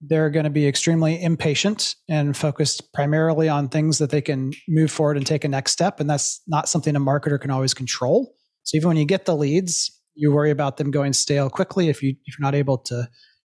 [0.00, 4.90] They're going to be extremely impatient and focused primarily on things that they can move
[4.90, 6.00] forward and take a next step.
[6.00, 8.34] And that's not something a marketer can always control.
[8.64, 12.02] So even when you get the leads, you worry about them going stale quickly if
[12.02, 13.08] you if you're not able to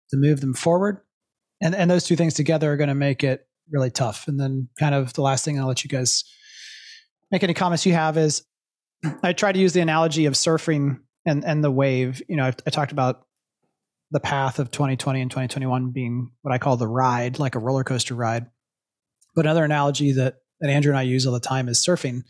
[0.10, 1.00] to move them forward.
[1.62, 4.28] And and those two things together are going to make it really tough.
[4.28, 6.24] And then kind of the last thing I'll let you guys
[7.32, 8.44] make any comments you have is
[9.24, 12.22] I try to use the analogy of surfing and and the wave.
[12.28, 13.26] You know, I, I talked about
[14.12, 17.84] the path of 2020 and 2021 being what I call the ride, like a roller
[17.84, 18.46] coaster ride.
[19.36, 22.22] But another analogy that that Andrew and I use all the time is surfing.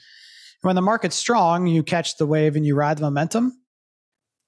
[0.62, 3.54] When the market's strong, you catch the wave and you ride the momentum.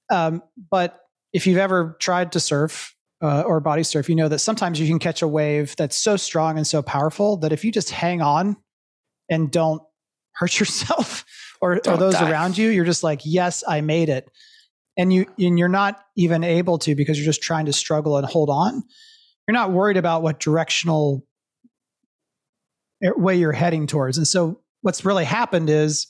[0.09, 0.99] Um, but
[1.33, 4.87] if you've ever tried to surf uh, or body surf, you know that sometimes you
[4.87, 8.21] can catch a wave that's so strong and so powerful that if you just hang
[8.21, 8.55] on
[9.29, 9.81] and don't
[10.35, 11.25] hurt yourself
[11.65, 12.29] or, or those die.
[12.29, 14.29] around you, you're just like, yes, I made it.
[14.97, 18.25] And you and you're not even able to because you're just trying to struggle and
[18.25, 18.83] hold on.
[19.47, 21.25] You're not worried about what directional
[23.03, 24.17] eh, way you're heading towards.
[24.17, 26.07] And so what's really happened is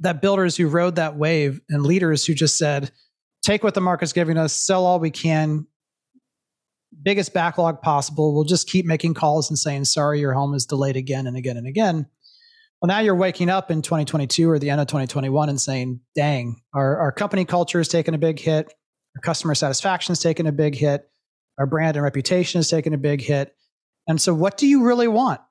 [0.00, 2.90] that builders who rode that wave and leaders who just said,
[3.42, 5.66] take what the market's giving us, sell all we can,
[7.02, 8.34] biggest backlog possible.
[8.34, 11.56] We'll just keep making calls and saying, sorry, your home is delayed again and again
[11.56, 12.06] and again.
[12.80, 16.62] Well, now you're waking up in 2022 or the end of 2021 and saying, dang,
[16.72, 18.72] our, our company culture is taking a big hit.
[19.16, 21.06] Our customer satisfaction is taking a big hit.
[21.58, 23.54] Our brand and reputation is taking a big hit.
[24.08, 25.42] And so, what do you really want?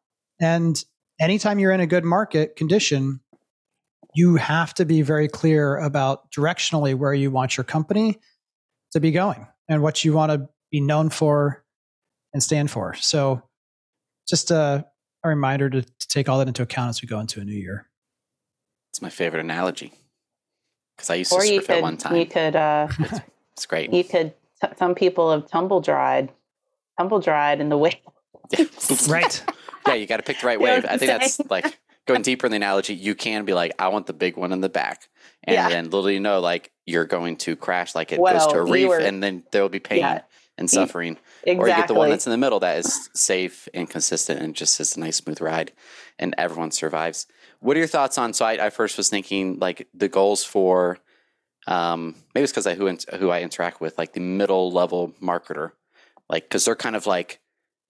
[0.42, 0.84] And
[1.22, 3.20] anytime you're in a good market condition,
[4.16, 8.20] you have to be very clear about directionally where you want your company
[8.94, 11.64] to be going and what you want to be known for
[12.34, 12.96] and stand for.
[12.96, 13.44] So,
[14.28, 14.88] just a,
[15.24, 17.56] a reminder to, to take all that into account as we go into a new
[17.56, 17.88] year.
[18.92, 19.94] It's my favorite analogy
[20.96, 22.16] because I used Or to you surf at one time.
[22.16, 22.88] you could uh,
[23.54, 23.92] It's great.
[23.94, 24.34] You could.
[24.62, 26.32] T- some people have tumble dried,
[26.98, 27.96] tumble dried in the wave.
[29.10, 29.44] right.
[29.88, 30.86] Yeah, you got to pick the right You know wave.
[30.86, 32.94] I I'm think that's like going deeper in the analogy.
[32.96, 35.08] You can be like, I want the big one in the back,
[35.44, 35.70] and Yeah.
[35.70, 38.88] then little you know, like you're going to crash, like it goes to a reef,
[38.90, 40.22] were- and then there will be pain Yeah.
[40.58, 41.18] and suffering.
[41.44, 41.64] Exactly.
[41.64, 44.56] Or you get the one that's in the middle that is safe and consistent and
[44.56, 45.72] just is a nice smooth ride,
[46.18, 47.28] and everyone survives.
[47.60, 48.34] What are your thoughts on?
[48.34, 50.98] So I, I first was thinking like the goals for,
[51.68, 55.72] um, maybe it's because I who who I interact with, like the middle level marketer,
[56.30, 57.40] like because they're kind of like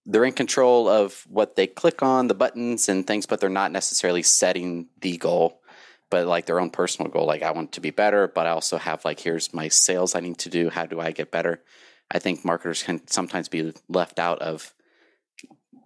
[0.05, 3.71] they're in control of what they click on the buttons and things, but they're not
[3.71, 5.61] necessarily setting the goal,
[6.09, 7.25] but like their own personal goal.
[7.25, 10.19] Like I want to be better, but I also have like here's my sales I
[10.19, 10.69] need to do.
[10.69, 11.61] How do I get better?
[12.11, 14.73] I think marketers can sometimes be left out of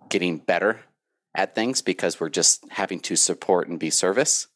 [0.09, 0.79] getting better
[1.35, 4.47] at things because we're just having to support and be service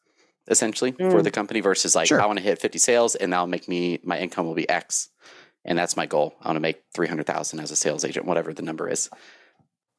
[0.50, 1.24] essentially for Mm.
[1.24, 2.22] the company versus like Sure.
[2.22, 5.10] I want to hit 50 sales and that'll make me my income will be X
[5.66, 6.36] and that's my goal.
[6.42, 9.10] I want to make 300,000 as a sales agent whatever the number is.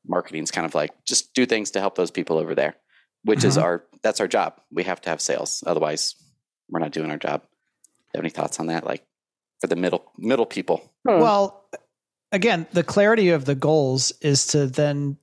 [0.07, 2.77] Marketing's kind of like just do things to help those people over there,
[3.25, 3.63] which is Mhm.
[3.63, 4.61] our that's our job.
[4.71, 6.15] We have to have sales otherwise
[6.71, 7.43] we're not doing our job.
[8.15, 9.05] Have any thoughts on that like
[9.61, 10.91] for the middle middle people?
[11.07, 11.21] Hmm.
[11.21, 11.65] Well,
[12.33, 15.17] again, the clarity of the goals is to then,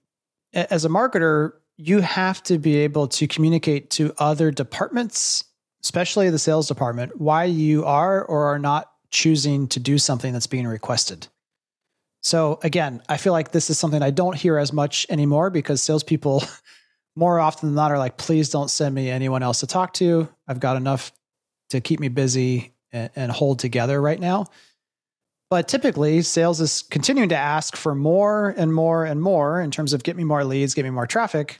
[0.54, 5.44] as a marketer, you have to be able to communicate to other departments,
[5.84, 10.48] especially the sales department, why you are or are not choosing to do something that's
[10.48, 11.28] being requested.
[12.22, 15.84] So again, I feel like this is something I don't hear as much anymore because
[15.84, 16.44] salespeople
[17.16, 20.28] more often than not are like, please don't send me anyone else to talk to.
[20.48, 21.12] I've got enough
[21.70, 24.48] to keep me busy and, and hold together right now.
[25.50, 29.94] But typically, sales is continuing to ask for more and more and more in terms
[29.94, 31.60] of get me more leads, get me more traffic.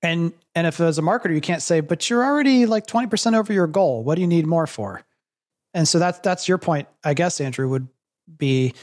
[0.00, 3.52] And and if as a marketer, you can't say, but you're already like 20% over
[3.52, 4.04] your goal.
[4.04, 5.02] What do you need more for?
[5.74, 7.88] And so that's that's your point, I guess, Andrew, would
[8.38, 8.74] be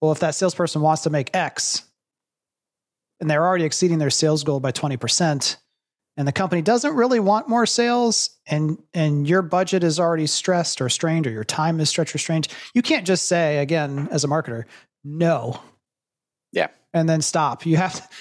[0.00, 1.84] well, if that salesperson wants to make X
[3.20, 5.56] and they're already exceeding their sales goal by 20%,
[6.20, 10.82] and the company doesn't really want more sales and and your budget is already stressed
[10.82, 12.46] or strained or your time is stretched or strained.
[12.74, 14.64] You can't just say again as a marketer
[15.02, 15.58] no.
[16.52, 16.66] Yeah.
[16.92, 17.64] and then stop.
[17.64, 18.16] You have to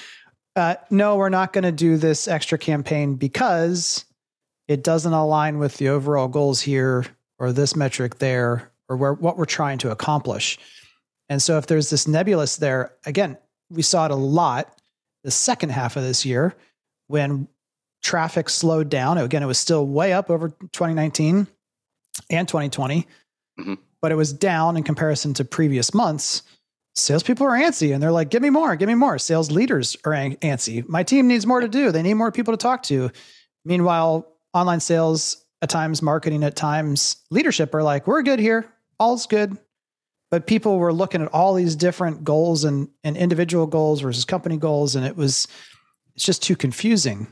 [0.56, 4.06] uh, no we're not going to do this extra campaign because
[4.70, 7.06] it doesn't align with the overall goals here
[7.38, 10.58] or this metric there or where what we're trying to accomplish.
[11.28, 13.38] And so if there's this nebulous there again
[13.70, 14.74] we saw it a lot
[15.26, 16.56] the second half of this year
[17.08, 17.50] when
[18.02, 19.18] traffic slowed down.
[19.18, 21.48] Again, it was still way up over 2019
[22.30, 23.08] and 2020,
[23.60, 23.78] Mhm.
[24.02, 26.44] but it was down in comparison to previous months.
[26.96, 29.18] Salespeople are antsy and they're like, give me more, give me more.
[29.20, 30.88] Sales leaders are an- antsy.
[30.88, 31.92] My team needs more to do.
[31.92, 33.12] They need more people to talk to.
[33.66, 38.66] Meanwhile, online sales at times, marketing at times, leadership are like, we're good here.
[39.00, 39.58] All's good.
[40.32, 44.58] But people were looking at all these different goals and, and individual goals versus company
[44.58, 44.96] goals.
[44.96, 45.48] And it was,
[46.16, 47.28] it's just too confusing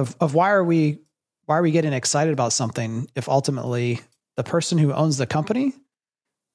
[0.00, 0.98] of of why are we
[1.46, 4.00] why are we getting excited about something if ultimately
[4.36, 5.74] the person who owns the company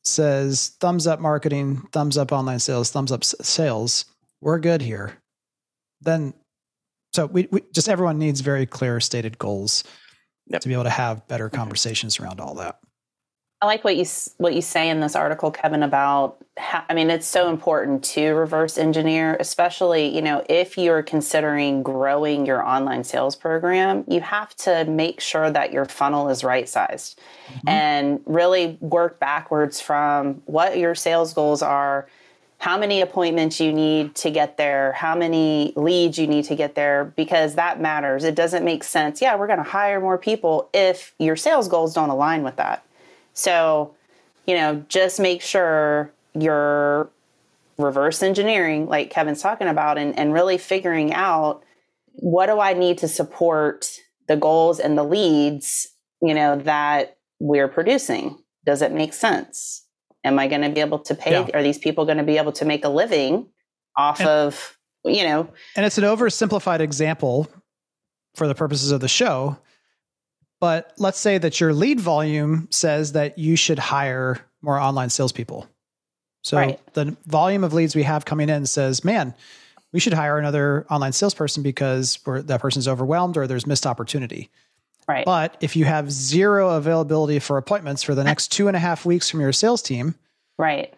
[0.04, 4.06] says thumbs up marketing thumbs up online sales thumbs up s- sales.
[4.42, 5.18] We're good here.
[6.02, 6.34] Then
[7.14, 9.84] so we, we just everyone needs very clear stated goals
[10.48, 10.62] Yep.
[10.62, 11.56] to be able to have better mm-hmm.
[11.56, 12.80] conversations around all that
[13.62, 14.06] I like what you
[14.38, 16.38] what you say in this article, Kevin, about.
[16.58, 21.84] How, I mean, it's so important to reverse engineer, especially you know if you're considering
[21.84, 24.04] growing your online sales program.
[24.08, 27.70] You have to make sure that your funnel is right sized, mm-hmm.
[27.70, 32.08] and really work backwards from what your sales goals are,
[32.58, 36.76] how many appointments you need to get there, how many leads you need to get
[36.76, 38.24] there, because that matters.
[38.24, 39.22] It doesn't make sense.
[39.22, 42.84] Yeah, we're going to hire more people if your sales goals don't align with that.
[43.36, 43.94] So,
[44.48, 47.10] you know, just make sure you're
[47.78, 51.62] reverse engineering, like Kevin's talking about, and, and really figuring out
[52.14, 53.88] what do I need to support
[54.28, 55.88] the goals and the leads,
[56.22, 58.38] you know, that we're producing.
[58.66, 59.86] Does it make sense?
[60.24, 61.32] Am I going to be able to pay?
[61.32, 61.48] Yeah.
[61.54, 63.48] Are these people going to be able to make a living
[63.98, 67.48] off And- of, you know, and it's an oversimplified example
[68.34, 69.58] for the purposes of the show
[70.60, 75.68] but let's say that your lead volume says that you should hire more online salespeople
[76.44, 76.80] so Right.
[76.94, 79.34] the volume of leads we have coming in says man
[79.92, 84.50] we should hire another online salesperson because we're, that person's overwhelmed or there's missed opportunity
[85.08, 85.26] right?
[85.26, 89.06] but if you have zero availability for appointments for the next two and a half
[89.06, 90.16] weeks from your sales team
[90.58, 90.94] right.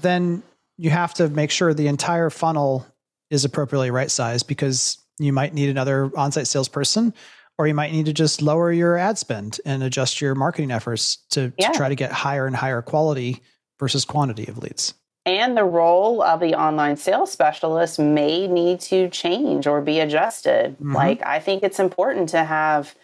[0.00, 0.42] then
[0.76, 2.86] you have to make sure the entire funnel
[3.30, 7.14] is appropriately right sized because you might need another on-site salesperson
[7.58, 11.16] or you might need to just lower your ad spend and adjust your marketing efforts
[11.30, 11.70] to, Yeah.
[11.70, 13.42] to try to get higher and higher quality
[13.78, 14.94] versus quantity of leads.
[15.26, 20.76] And the role of the online sales specialist may need to change or be adjusted.
[20.78, 20.94] Mhm.
[20.94, 22.94] Like I think it's important to have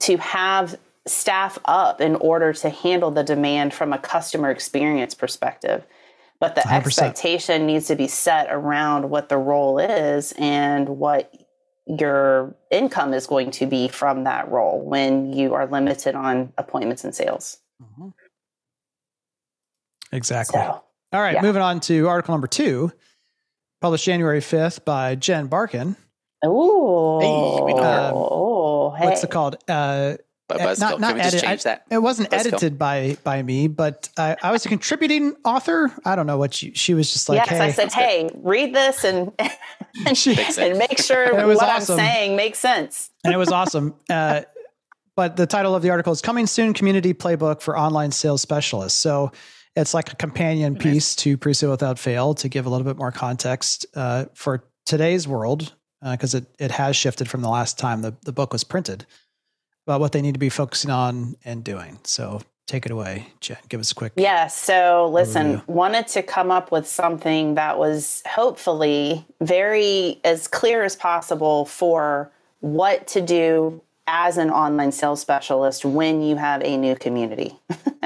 [0.00, 5.84] to have staff up in order to handle the demand from a customer experience perspective.
[6.40, 7.06] But the 100%.
[7.06, 11.30] expectation needs to be set around what the role is and what
[11.86, 17.04] your income is going to be from that role when you are limited on appointments
[17.04, 17.58] and sales.
[20.12, 20.60] Exactly.
[20.60, 21.42] So All right, Yeah.
[21.42, 22.90] moving on to article number two,
[23.80, 25.96] published January 5th by Jen Barkin.
[26.44, 27.18] Ooh.
[27.20, 28.10] Hey, we know her.
[28.14, 29.04] oh, hey.
[29.06, 29.56] What's it called?
[29.68, 31.84] Uh, But Uh, Buzzkill, not- can not we just change that?
[31.90, 32.38] it wasn't Buzzkill.
[32.40, 35.90] edited by by me, but I, I was a contributing author.
[36.04, 38.74] I don't know what she, she was just like, yes, hey, I said, hey, read
[38.74, 39.32] this and
[40.06, 43.10] and, She- and make sure It what was I'm saying makes sense.
[43.24, 43.94] and it was awesome.
[44.10, 44.42] Uh,
[45.16, 48.98] but the title of the article is "Coming Soon: Community Playbook for Online Sales Specialists."
[48.98, 49.30] So
[49.76, 53.12] it's like a companion piece to Pre-Sale Without Fail to give a little bit more
[53.12, 58.14] context uh, for today's world because it it has shifted from the last time the
[58.24, 59.06] the book was printed
[59.86, 61.98] about what they need to be focusing on and doing.
[62.04, 63.58] So take it away, Jen.
[63.68, 64.12] Give us a quick.
[64.16, 64.56] Yes.
[64.56, 65.68] So listen, Overview.
[65.68, 72.30] wanted to come up with something that was hopefully very as clear as possible for
[72.60, 77.58] what to do as an online sales specialist when you have a new community.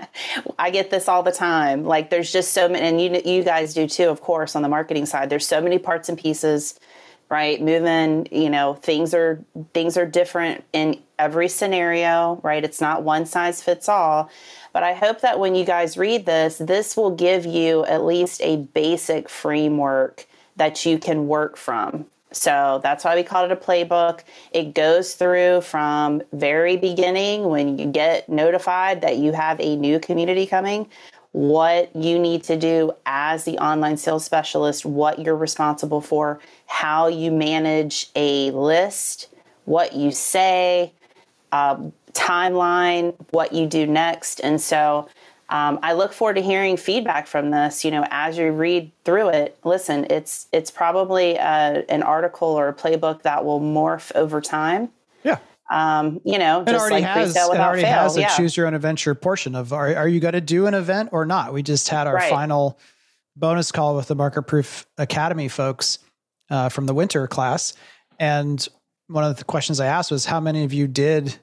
[0.58, 1.84] I get this all the time.
[1.84, 4.68] Like there's just so many and you you guys do too, of course, on the
[4.68, 5.30] marketing side.
[5.30, 6.78] There's so many parts and pieces,
[7.28, 7.60] right?
[7.60, 9.42] Moving, you know, things are
[9.74, 12.64] things are different in every scenario, right?
[12.64, 14.30] It's not one size fits all.
[14.72, 18.40] But I hope that when you guys read this, this will give you at least
[18.42, 22.06] a basic framework that you can work from.
[22.30, 24.20] So that's why we called it a playbook.
[24.52, 29.98] It goes through from very beginning when you get notified that you have a new
[29.98, 30.88] community coming,
[31.32, 37.06] what you need to do as the online sales specialist, what you're responsible for, how
[37.06, 39.28] you manage a list,
[39.64, 40.92] what you say,
[41.52, 44.40] um, timeline, what you do next.
[44.40, 45.08] And so
[45.50, 47.84] um, I look forward to hearing feedback from this.
[47.84, 52.68] You know, as you read through it, listen, it's it's probably uh an article or
[52.68, 54.90] a playbook that will morph over time.
[55.24, 55.38] Yeah.
[55.70, 57.36] Um, you know, It just already like has.
[57.36, 57.92] It already fail.
[57.92, 58.36] has a yeah.
[58.36, 61.26] choose your own adventure portion of are, are you going to do an event or
[61.26, 61.52] not?
[61.52, 62.30] We just had our Right.
[62.30, 62.78] final
[63.36, 65.98] bonus call with the Market Proof Academy folks
[66.50, 67.74] uh, from the winter class,
[68.18, 68.66] and
[69.08, 71.38] one of the questions I asked was how many of you did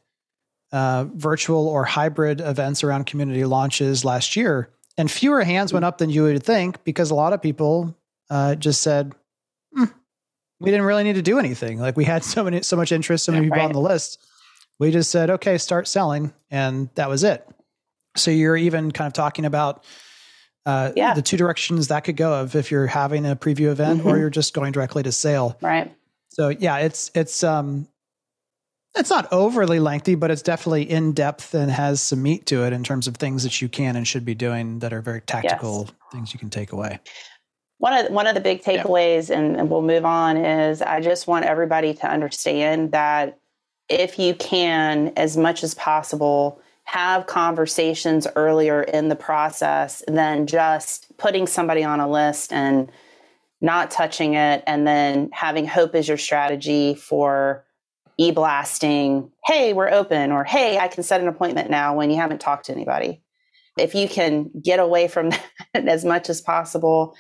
[0.72, 6.00] uh, virtual or hybrid events around community launches last year, and fewer hands went up
[6.00, 7.96] than you would think because a lot of people
[8.32, 9.14] uh, just said.
[9.76, 9.86] "Hmm,
[10.60, 11.80] we didn't really need to do anything.
[11.80, 14.26] Like we had so many, so much interest, so many Yeah, people on the list.
[14.80, 17.48] We just said, okay, start selling, and that was it.
[18.18, 19.84] So you're even kind of talking about
[20.66, 21.14] uh, Yeah.
[21.14, 24.20] the two directions that could go of if you're having a preview event or Mhm.
[24.20, 25.58] you're just going directly to sale.
[25.62, 25.94] Right.
[26.30, 27.88] So yeah, it's it's um
[28.96, 32.74] it's not overly lengthy, but it's definitely in depth and has some meat to it
[32.74, 35.90] in terms of things that you can and should be doing that are very tactical
[36.12, 37.00] things you can take away.
[37.78, 38.84] One of one of the big Yeah.
[38.84, 43.38] takeaways, and, and we'll move on, is I just want everybody to understand that
[43.90, 51.16] if you can, as much as possible, have conversations earlier in the process than just
[51.18, 52.92] putting somebody on a list and
[53.62, 57.66] not touching it, and then having hope as your strategy for
[58.18, 59.32] e-blasting.
[59.46, 62.68] Hey, we're open, or hey, I can set an appointment now when you haven't talked
[62.68, 63.22] to anybody.
[63.78, 65.30] If you can get away from
[65.74, 67.16] that as much as possible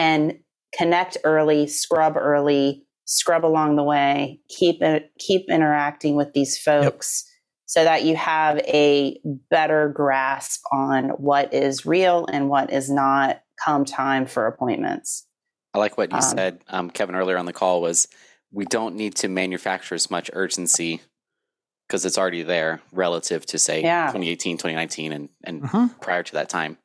[0.00, 0.38] and
[0.76, 4.80] connect early, scrub early, scrub along the way, keep
[5.18, 7.24] keep interacting with these folks
[7.66, 13.42] so that you have a better grasp on what is real and what is not
[13.62, 15.26] come time for appointments.
[15.74, 18.08] I like what you Um, said, um, Kevin, earlier on the call was
[18.50, 21.00] we don't need to manufacture as much urgency
[21.86, 24.06] because it's already there relative to say Yeah.
[24.10, 26.00] 2018, 2019 and, and Mhm.
[26.00, 26.78] prior to that time.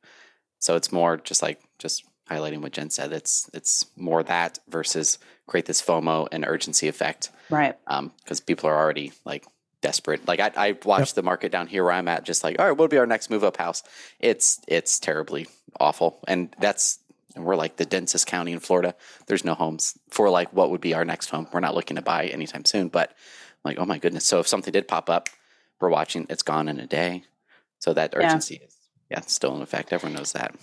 [0.58, 3.12] So it's more just like just highlighting what Jen said.
[3.12, 7.76] It's it's more that versus create this FOMO and urgency effect Right.
[7.86, 9.46] Um, because people are already like
[9.80, 10.26] desperate.
[10.26, 12.72] Like I, I watched the market down here where I'm at, just like all right,
[12.72, 13.82] what'll be our next move up house?
[14.18, 15.46] It's it's terribly
[15.78, 16.98] awful, and that's
[17.36, 18.94] and we're like the densest county in Florida.
[19.28, 21.46] There's no homes for like what would be our next home.
[21.52, 24.24] We're not looking to buy anytime soon, but I'm like oh my goodness.
[24.24, 25.28] So if something did pop up,
[25.80, 26.26] we're watching.
[26.30, 27.22] It's gone in a day.
[27.78, 28.26] So that Yeah.
[28.26, 28.74] urgency is
[29.10, 29.92] yeah it's still in effect.
[29.92, 30.56] Everyone knows that.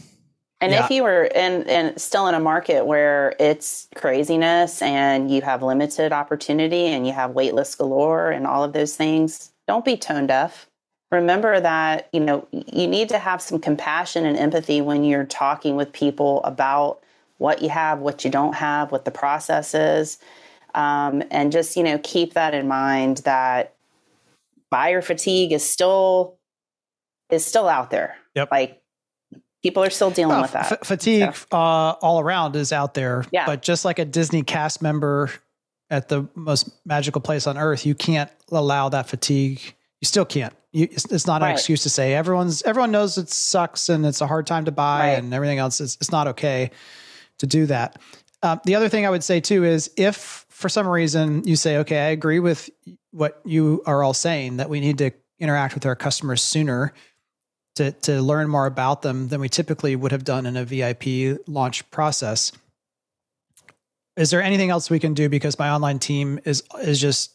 [0.64, 0.86] And Yeah.
[0.86, 5.62] if you were in, and still in a market where it's craziness and you have
[5.62, 10.26] limited opportunity and you have waitlist galore and all of those things, don't be tone
[10.26, 10.70] deaf.
[11.12, 15.76] Remember that you know you need to have some compassion and empathy when you're talking
[15.76, 17.02] with people about
[17.40, 20.18] what you have, what you don't have, what the process is,
[20.76, 23.74] um, and just you know keep that in mind that
[24.72, 26.38] buyer fatigue is still
[27.30, 28.16] is still out there.
[28.36, 28.50] Yep.
[28.50, 28.83] Like
[29.64, 30.72] people are still dealing Well, with that.
[30.72, 31.56] f- fatigue uh,
[32.02, 33.26] all around is out there.
[33.32, 33.46] Yeah.
[33.46, 35.32] But just like a Disney cast member
[35.90, 39.60] at the most magical place on earth, you can't allow that fatigue.
[40.02, 40.54] You still can't.
[40.72, 44.22] You, it's, it's not an excuse to say everyone's everyone knows it sucks and it's
[44.22, 45.20] a hard time to buy Right.
[45.20, 45.80] and everything else.
[45.80, 46.72] It's, it's not okay
[47.40, 48.00] to do that.
[48.42, 51.78] Um, the other thing I would say too is if for some reason you say,
[51.78, 52.70] okay, I agree with
[53.12, 56.94] what you are all saying that we need to interact with our customers sooner
[57.76, 61.40] to to learn more about them than we typically would have done in a VIP
[61.48, 62.52] launch process.
[64.16, 67.34] Is there anything else we can do because my online team is is just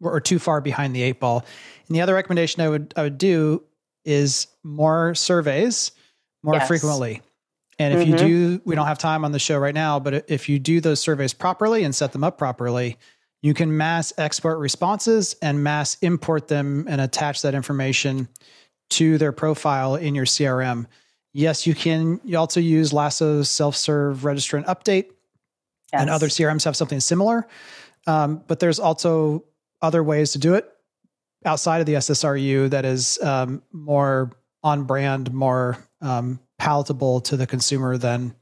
[0.00, 1.44] we're too far behind the eight ball?
[1.88, 3.62] And the other recommendation I would I would do
[4.04, 5.92] is more surveys
[6.42, 6.68] more Yes.
[6.68, 7.22] frequently.
[7.78, 8.18] And if you Mhm.
[8.18, 11.00] do, we don't have time on the show right now, but if you do those
[11.00, 12.96] surveys properly and set them up properly,
[13.42, 18.28] you can mass export responses and mass import them and attach that information
[18.90, 20.86] to their profile in your CRM.
[21.32, 25.06] Yes, you can you also use Lasso's self-serve registrant update
[25.92, 27.46] and other CRMs have something similar.
[28.06, 29.44] Um, but there's also
[29.82, 30.70] other ways to do it
[31.44, 34.32] outside of the SSRU that is um, more
[34.62, 38.34] on brand, more um, palatable to the consumer than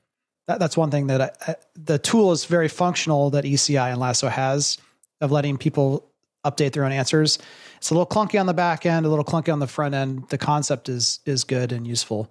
[0.47, 4.01] that, that's one thing that I, I, the tool is very functional that ECI and
[4.01, 4.79] Lasso has
[5.21, 6.11] of letting people
[6.45, 7.39] update their own answers.
[7.77, 10.29] It's a little clunky on the back end, a little clunky on the front end.
[10.29, 12.31] The concept is is good and useful.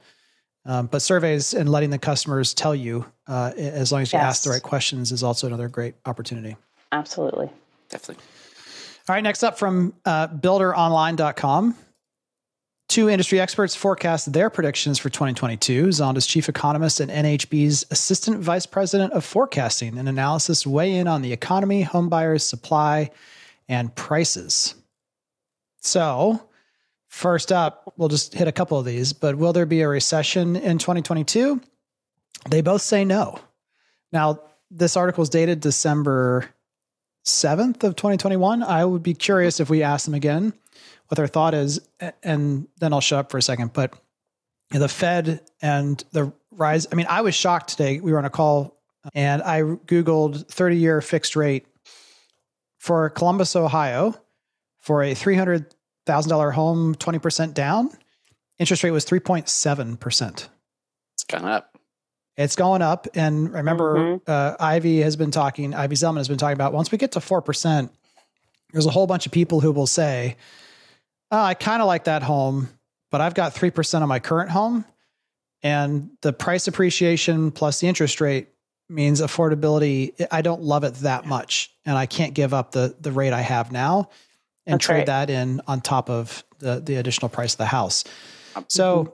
[0.66, 4.44] Um, but surveys and letting the customers tell you, uh, as long as you ask
[4.44, 6.56] the right questions, is also another great opportunity.
[6.94, 7.50] Absolutely.
[7.90, 8.24] Definitely.
[9.10, 11.76] All right, next up from uh, builderonline.com.
[12.88, 15.88] Two industry experts forecast their predictions for 2022.
[15.88, 21.22] Zonda's chief economist and NAHB's assistant vice president of forecasting and analysis weigh in on
[21.22, 23.10] the economy, homebuyers, supply,
[23.68, 24.76] and prices.
[25.80, 26.50] So,
[27.08, 30.56] first up, we'll just hit a couple of these, but will there be a recession
[30.56, 31.62] in 2022?
[32.50, 33.40] They both say no.
[34.12, 34.40] Now,
[34.72, 36.50] this article is dated December
[37.26, 38.64] 7th of 2021.
[38.64, 40.54] I would be curious if we ask them again
[41.08, 41.80] what their thought is,
[42.22, 43.74] and then I'll shut up for a second.
[43.74, 43.94] But
[44.72, 48.00] the Fed and the rise, I mean, I was shocked today.
[48.00, 48.78] We were on a call
[49.14, 51.66] and I Googled 30 year fixed rate
[52.84, 54.14] for Columbus, Ohio
[54.82, 57.90] for a $300,000 home, 20% down.
[58.60, 60.48] Interest rate was 3.7%.
[61.14, 61.78] It's gone up.
[62.36, 63.08] It's going up.
[63.14, 66.98] And remember, uh, Ivy has been talking, Ivy Zelman has been talking about once we
[66.98, 67.90] get to 4%,
[68.74, 70.36] there's a whole bunch of people who will say,
[71.32, 72.68] oh, I kind of like that home,
[73.12, 74.84] but I've got 3% on my current home.
[75.62, 78.50] And the price appreciation plus the interest rate
[78.94, 80.14] means affordability.
[80.32, 81.74] I don't love it that much.
[81.86, 84.10] And I can't give up the, the rate I have now
[84.66, 85.06] and That's trade right.
[85.08, 88.04] that in on top of the, the additional price of the house.
[88.68, 89.14] So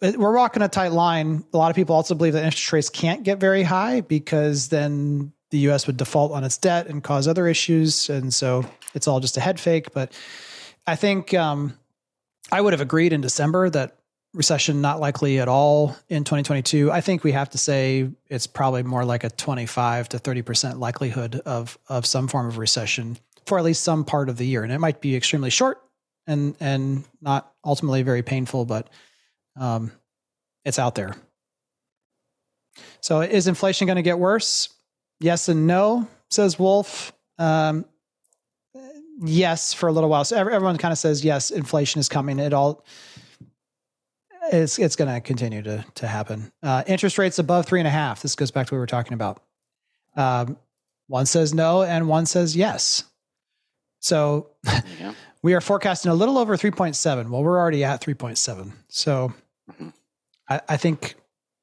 [0.00, 1.44] we're walking a tight line.
[1.52, 5.32] A lot of people also believe that interest rates can't get very high because then
[5.50, 8.10] the US would default on its debt and cause other issues.
[8.10, 8.64] And so
[8.94, 9.92] it's all just a head fake.
[9.92, 10.12] But
[10.86, 11.78] I think um,
[12.50, 13.96] I would have agreed in December that
[14.34, 16.90] recession not likely at all in 2022.
[16.90, 21.36] I think we have to say it's probably more like a 25 to 30% likelihood
[21.44, 24.62] of of some form of recession for at least some part of the year.
[24.62, 25.82] And it might be extremely short
[26.26, 28.88] and and not ultimately very painful, but
[29.56, 29.92] um,
[30.64, 31.14] it's out there.
[33.00, 34.70] So is inflation going to get worse?
[35.20, 37.12] Yes and no, says Wolf.
[37.38, 37.84] Um,
[39.20, 40.24] yes, for a little while.
[40.24, 42.38] So everyone kind of says yes, inflation is coming.
[42.38, 42.84] It all
[44.52, 46.52] it's it's going to continue to to happen.
[46.62, 48.22] Uh, interest rates above three and a half.
[48.22, 49.42] This goes back to what we were talking about.
[50.16, 50.56] Um,
[51.08, 53.04] one says no, and one says yes.
[54.00, 57.28] So There we are forecasting a little over 3.7.
[57.30, 58.72] Well, we're already at 3.7.
[58.88, 59.32] So
[59.70, 59.92] Mhm.
[60.48, 61.14] I, I think,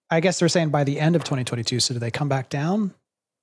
[0.10, 1.80] I guess they're saying by the end of 2022.
[1.82, 2.94] So do they come back down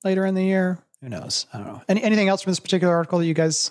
[0.05, 0.79] later in the year?
[1.03, 1.47] Who knows?
[1.53, 1.83] I don't know.
[1.89, 3.71] Any, anything else from this particular article that you guys?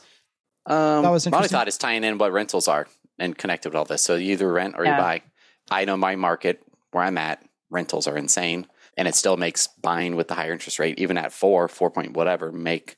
[0.68, 3.76] Um, That was my only thought is tying in what rentals are and connected with
[3.76, 4.04] all this.
[4.04, 4.98] So you either rent or Yeah.
[4.98, 5.22] you buy.
[5.70, 6.62] I know my market
[6.92, 8.68] where I'm at, rentals are insane.
[8.98, 12.14] And it still makes buying with the higher interest rate, even at four, four point
[12.14, 12.96] whatever, make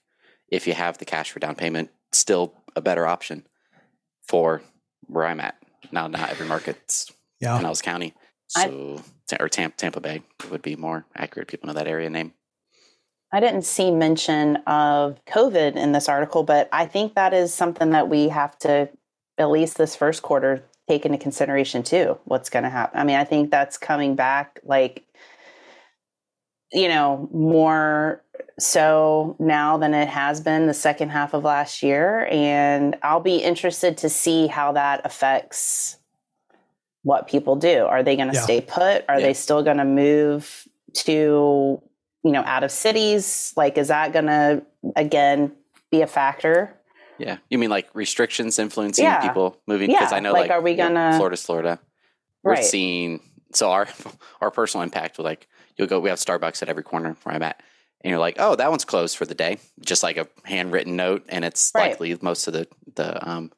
[0.49, 3.47] if you have the cash for down payment, still a better option
[4.28, 4.61] for
[5.07, 5.55] where I'm at.
[5.91, 7.57] Now, not every market's Yeah.
[7.59, 8.13] Pinellas County.
[8.47, 9.01] So,
[9.39, 11.47] or Tampa, Tampa Bay would be more accurate.
[11.47, 12.34] People know that area name.
[13.34, 17.89] I didn't see mention of COVID in this article, but I think that is something
[17.89, 18.89] that we have to,
[19.38, 22.18] at least this first quarter, take into consideration too.
[22.26, 23.00] What's going to happen?
[23.00, 25.04] I mean, I think that's coming back like,
[26.72, 28.24] you know, more
[28.60, 32.28] so now than it has been the second half of last year.
[32.32, 35.98] And I'll be interested to see how that affects
[37.04, 37.86] what people do.
[37.86, 38.42] Are they going to Yeah.
[38.42, 39.06] stay put?
[39.08, 39.28] Are Yeah.
[39.28, 41.82] they still going to move to,
[42.24, 43.54] you know, out of cities?
[43.56, 44.64] Like, is that going to,
[44.96, 45.54] again,
[45.92, 46.77] be a factor?
[47.20, 49.22] Yeah, you mean like restrictions influencing Yeah.
[49.28, 49.88] people moving?
[49.89, 51.80] Because Yeah, I know, like, like, are we gonna- Florida's Florida.
[52.43, 52.63] We're Right.
[52.63, 53.22] seeing
[53.53, 53.88] so our
[54.41, 55.47] our personal impact with like
[55.78, 55.99] you'll go.
[55.99, 57.61] We have Starbucks at every corner where I'm at,
[58.01, 61.26] and you're like, oh, that one's closed for the day, just like a handwritten note,
[61.30, 61.89] and it's Right.
[61.91, 63.51] likely most of the the um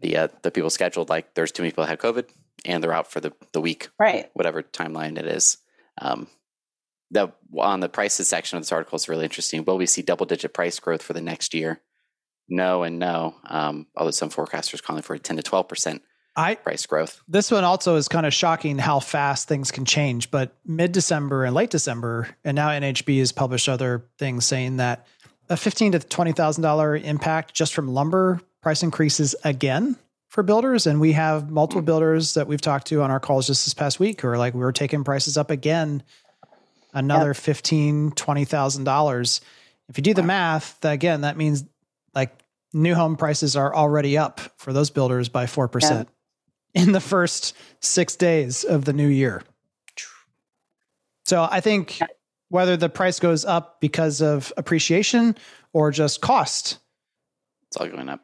[0.00, 2.28] the uh, the people scheduled like there's too many people that have COVID
[2.64, 4.28] and they're out for the the week Right.
[4.34, 5.58] whatever timeline it is.
[5.98, 6.28] Um,
[7.10, 9.64] the on the prices section of this article is really interesting.
[9.64, 11.80] Will we see double digit price growth for the next year?
[12.48, 13.34] No and no.
[13.46, 16.02] Um, although some forecasters calling for a ten to twelve percent
[16.36, 17.22] I price growth.
[17.28, 20.30] this one also is kind of shocking how fast things can change.
[20.32, 25.06] But mid December and late December, and now NAHB has published other things saying that
[25.48, 29.96] a fifteen to twenty thousand dollar impact just from lumber price increases again
[30.28, 30.88] for builders.
[30.88, 34.00] And we have multiple builders that we've talked to on our calls just this past
[34.00, 36.02] week who are like, we were taking prices up again,
[36.92, 39.40] another fifteen, twenty thousand dollars.
[39.88, 41.62] If you do the math, again, that means
[42.14, 42.42] like
[42.72, 46.08] new home prices are already up for those builders by four percent
[46.74, 49.42] in the first six days of the new year.
[51.26, 52.00] So I think
[52.48, 55.36] whether the price goes up because of appreciation
[55.72, 56.78] or just cost.
[57.68, 58.20] It's all going up.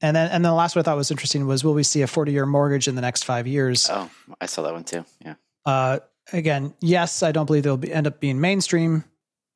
[0.00, 2.02] And then, and then the last one I thought was interesting was, will we see
[2.02, 3.88] a 40 year mortgage in the next five years?
[3.90, 4.10] Oh,
[4.40, 5.04] I saw that one too.
[5.24, 5.34] Yeah.
[5.64, 6.00] Uh,
[6.32, 9.04] again, yes, I don't believe they'll be, end up being mainstream.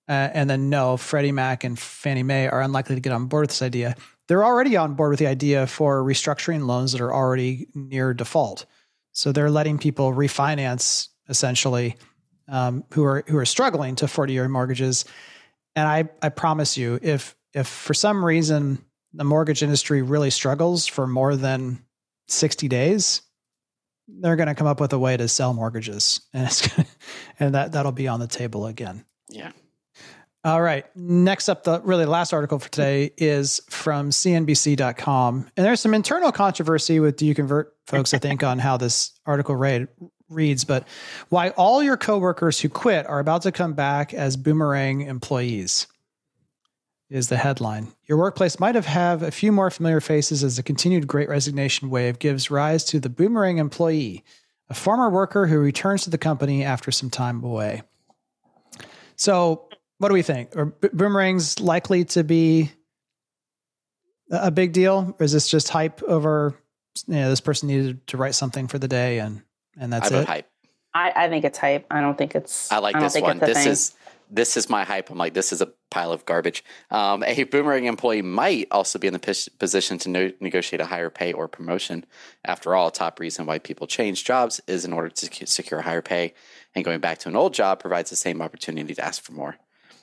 [0.09, 3.43] Uh, and then no, Freddie Mac and Fannie Mae are unlikely to get on board
[3.43, 3.95] with this idea.
[4.27, 8.67] They're already on board with the idea for restructuring loans that are already near default.
[9.13, 11.97] So they're letting people refinance essentially
[12.49, 15.05] um, who are who are struggling to 40 year mortgages.
[15.77, 20.87] And I I promise you, if if for some reason the mortgage industry really struggles
[20.87, 21.83] for more than
[22.29, 23.23] 60 days,
[24.07, 26.89] they're going to come up with a way to sell mortgages, and it's gonna,
[27.39, 29.05] and that that'll be on the table again.
[29.29, 29.53] Yeah.
[30.45, 30.87] All right.
[30.95, 35.51] Next up, the really last article for today is from CNBC.com.
[35.57, 39.13] And there's some internal controversy with Do You Convert folks, I think, on how this
[39.27, 39.89] article read,
[40.29, 40.65] reads.
[40.65, 40.87] But
[41.29, 45.89] why all your coworkers who quit are about to come back as boomerang employees
[47.11, 47.89] is the headline.
[48.07, 51.91] Your workplace might have have a few more familiar faces as the continued great resignation
[51.91, 54.25] wave gives rise to the boomerang employee,
[54.69, 57.83] a former worker who returns to the company after some time away.
[59.17, 59.68] So,
[59.99, 60.57] what do we think?
[60.57, 62.71] Are boomerangs likely to be
[64.31, 66.55] a a big deal, or is this just hype over?
[67.07, 69.43] You know, this person needed to write something for the day, and
[69.79, 70.27] and that's I it.
[70.27, 70.51] hype.
[70.95, 71.87] I, I think it's hype.
[71.91, 72.73] I don't think it's.
[72.73, 73.39] I like don't this one.
[73.39, 73.73] This thing.
[73.73, 73.95] is
[74.31, 75.11] this is my hype.
[75.11, 76.65] I'm like, this is a pile of garbage.
[76.91, 80.87] Um, a boomerang employee might also be in the pos- position to no- negotiate a
[80.87, 82.05] higher pay or promotion.
[82.45, 85.81] After all, a top reason why people change jobs is in order to secu- secure
[85.81, 86.35] higher pay,
[86.75, 89.57] and going back to an old job provides the same opportunity to ask for more.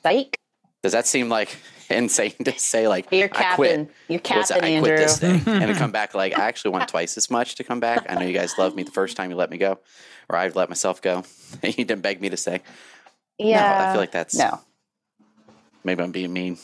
[0.06, 0.38] Psych.
[0.84, 1.56] Does that seem like
[1.89, 2.88] insane to say?
[2.88, 3.70] Like, You're I quit.
[3.72, 3.89] capping.
[4.08, 4.56] You're What's that?
[4.60, 4.95] capping, I Andrew.
[4.95, 7.64] quit this thing and to come back like I actually want twice as much to
[7.64, 8.06] come back.
[8.10, 9.80] I know you guys loved me the first time you let me go,
[10.30, 11.24] or I've let myself go.
[11.64, 12.62] you didn't beg me to stay.
[13.38, 13.62] Yeah.
[13.62, 14.60] No, I feel like that's no.
[15.84, 16.58] maybe I'm being mean.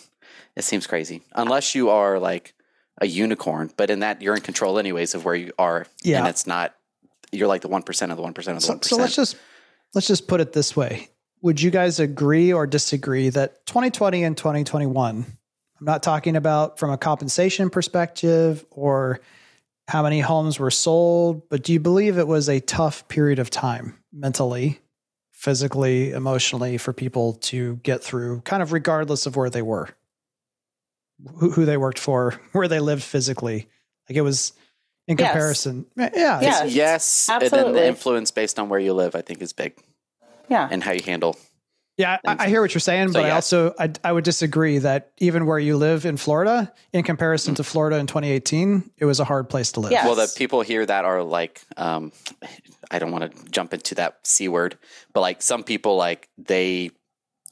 [0.55, 1.21] It seems crazy.
[1.33, 2.53] Unless you are like
[2.99, 5.87] a unicorn, but in that you're in control anyways of where you are.
[6.03, 6.19] Yeah.
[6.19, 6.75] And it's not
[7.31, 9.15] you're like the one percent of the one percent of the So, one so let's
[9.15, 9.35] just
[9.95, 11.09] let's just put it this way:
[11.41, 15.25] Would you guys agree or disagree that 2020 and 2021?
[15.79, 19.19] I'm not talking about from a compensation perspective or
[19.87, 23.49] how many homes were sold, but do you believe it was a tough period of
[23.49, 24.79] time mentally,
[25.31, 29.89] physically, emotionally for people to get through, kind of regardless of where they were,
[31.39, 33.67] who, who they worked for, where they lived physically?
[34.07, 34.53] Like it was
[35.07, 35.27] in Yes.
[35.31, 35.85] comparison.
[35.97, 36.09] Yeah.
[36.13, 36.63] Yeah.
[36.65, 37.81] yes, and then absolutely.
[37.81, 39.73] the influence based on where you live, I think, is big,
[40.51, 40.67] Yeah.
[40.69, 41.37] and how you handle.
[41.97, 44.79] Yeah, I, I hear what you're saying, So, but I also I, I would disagree
[44.79, 49.19] that even where you live in Florida, in comparison to Florida in 2018, it was
[49.19, 49.91] a hard place to live.
[49.91, 50.05] Yeah.
[50.05, 52.11] Well, the people here that are like, um,
[52.89, 54.77] I don't want to jump into that c word,
[55.13, 56.91] but like some people, like they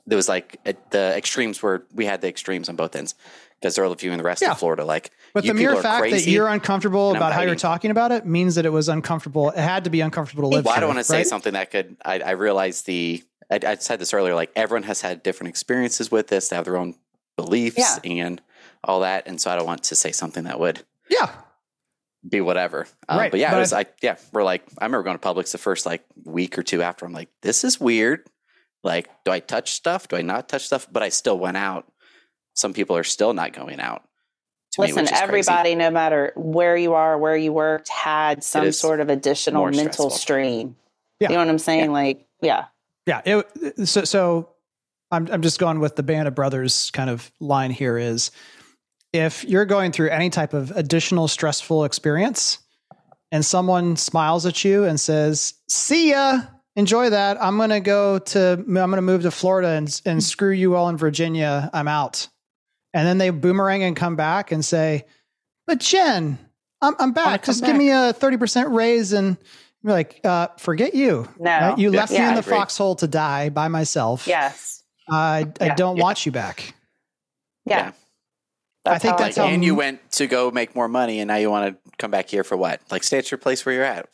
[0.08, 3.16] there was like at the extremes were we had the extremes on both ends
[3.62, 4.52] because of you viewing the rest Yeah.
[4.52, 5.12] of Florida like.
[5.34, 8.66] But the mere fact that you're uncomfortable about how you're talking about it means that
[8.66, 9.50] it was uncomfortable.
[9.50, 11.28] It had to be uncomfortable to live Well, I don't want to say right?
[11.28, 11.98] something that could.
[12.04, 13.24] I, I realize the.
[13.52, 14.36] I, I said this earlier.
[14.36, 16.50] Like everyone has had different experiences with this.
[16.50, 16.96] They have their own
[17.36, 17.98] beliefs Yeah.
[18.04, 18.42] and
[18.84, 21.30] all that, and so I don't want to say something that would Yeah.
[22.28, 22.88] be whatever.
[23.08, 25.18] Um, Right, But yeah, but it was I- like yeah, we're like I remember going
[25.18, 27.06] to Publix the first like week or two after.
[27.06, 28.26] I'm like, this is weird.
[28.84, 30.08] Like, do I touch stuff?
[30.08, 30.88] Do I not touch stuff?
[30.92, 31.92] But I still went out.
[32.60, 34.04] Some people are still not going out.
[34.74, 35.24] To me, Listen, which is crazy.
[35.24, 39.84] everybody, no matter where you are, where you worked, had some sort of additional mental
[39.84, 40.10] stressful.
[40.12, 40.76] strain.
[41.20, 41.30] Yeah.
[41.30, 41.86] You know what I'm saying?
[41.86, 41.92] Yeah.
[41.92, 42.66] Like, yeah.
[43.06, 43.22] Yeah.
[43.26, 44.50] It, so, so
[45.10, 48.30] I'm, I'm just going with the Band of Brothers kind of line here is
[49.14, 52.60] if you're going through any type of additional stressful experience
[53.32, 56.42] and someone smiles at you and says, see ya,
[56.76, 57.42] enjoy that.
[57.42, 60.20] I'm going to go to, I'm going to move to Florida and, and hmm.
[60.20, 61.70] screw you all in Virginia.
[61.74, 62.28] I'm out.
[62.94, 65.06] And then they boomerang and come back and say,
[65.68, 66.38] but Jen,
[66.82, 67.44] I'm, I'm back.
[67.44, 69.14] come Just give me a 30% raise.
[69.14, 69.38] And
[69.84, 71.28] you're like, uh, forget you.
[71.40, 71.52] No.
[71.52, 71.78] Right?
[71.78, 72.00] You Yeah.
[72.00, 74.26] left me in the foxhole to die by myself.
[74.28, 74.84] Yes.
[75.10, 75.76] I, I Yeah.
[75.76, 76.04] don't Yeah.
[76.04, 76.74] want you back.
[77.66, 77.78] Yeah.
[77.78, 77.92] Yeah.
[78.94, 79.46] I think how that's feel.
[79.46, 82.10] how- and you went to go make more money, and now you want to come
[82.10, 82.82] back here for what?
[82.90, 84.08] Like, stay at your place where you're at.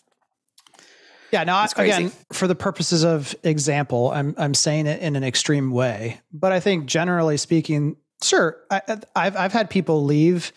[1.31, 5.15] Yeah, no, I, It's again, for the purposes of example, I'm I'm saying it in
[5.15, 8.81] an extreme way, but I think generally speaking, sure, I,
[9.15, 10.51] I've I've had people leave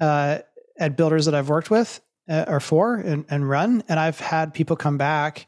[0.00, 0.38] uh,
[0.78, 4.52] at builders that I've worked with uh, or for and, and run, and I've had
[4.54, 5.46] people come back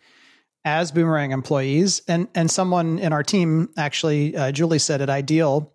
[0.65, 5.73] as boomerang employees, and and someone in our team actually, uh, Julie said at Ideal,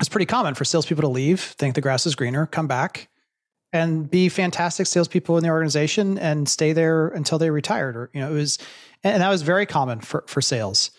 [0.00, 3.08] it's pretty common for salespeople to leave, think the grass is greener, come back,
[3.72, 7.96] and be fantastic salespeople in the organization and stay there until they retired.
[7.96, 8.58] Or you know, it was,
[9.04, 10.90] and that was very common for for sales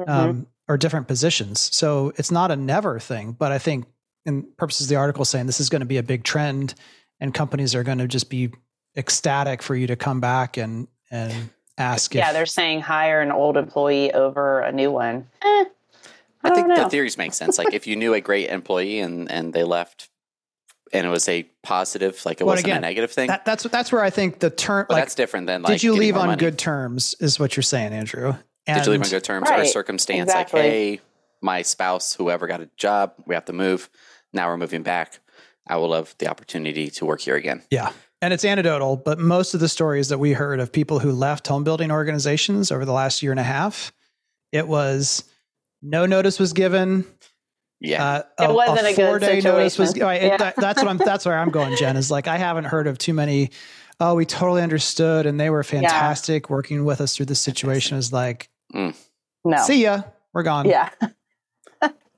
[0.00, 0.08] Mhm.
[0.08, 1.74] um, or different positions.
[1.74, 3.86] So it's not a never thing, but I think
[4.24, 6.74] in purposes of the article saying this is going to be a big trend,
[7.20, 8.50] and companies are going to just be
[8.96, 12.14] ecstatic for you to come back and and ask.
[12.14, 15.28] yeah, if, they're saying hire an old employee over a new one.
[15.42, 15.64] Eh,
[16.42, 16.84] I, I think know.
[16.84, 17.58] the theories make sense.
[17.58, 20.08] Like, if you knew a great employee and and they left,
[20.92, 23.28] and it was a positive, like it Well, wasn't again, a negative thing.
[23.28, 25.72] that, that's that's where I think the term but like that's different than like.
[25.74, 26.40] did you leave on money.
[26.40, 28.34] good terms is what you're saying, Andrew.
[28.66, 30.28] And Did you leave on good terms or circumstance?
[30.30, 30.60] exactly.
[30.60, 31.00] Like, hey,
[31.40, 33.88] my spouse, whoever got a job, we have to move.
[34.32, 35.20] Now we're moving back.
[35.66, 37.62] I will love the opportunity to work here again.
[37.70, 37.92] Yeah.
[38.22, 41.46] And it's anecdotal, but most of the stories that we heard of people who left
[41.46, 43.92] home building organizations over the last year and a half,
[44.52, 45.24] it was
[45.82, 47.04] no notice was given.
[47.78, 48.22] Yeah.
[48.38, 49.98] Uh, It wasn't a good four-day notice was.
[50.00, 50.36] right, Yeah.
[50.38, 50.96] that- that's what I'm.
[50.96, 51.76] That's where I'm going.
[51.76, 53.50] Jen is like I haven't heard of too many.
[54.00, 57.98] Oh, we totally understood, and they were fantastic working with us through this situation.
[57.98, 58.94] Is like, Mm.
[59.44, 59.56] no.
[59.64, 60.02] see ya,
[60.32, 60.66] we're gone.
[60.66, 60.90] Yeah.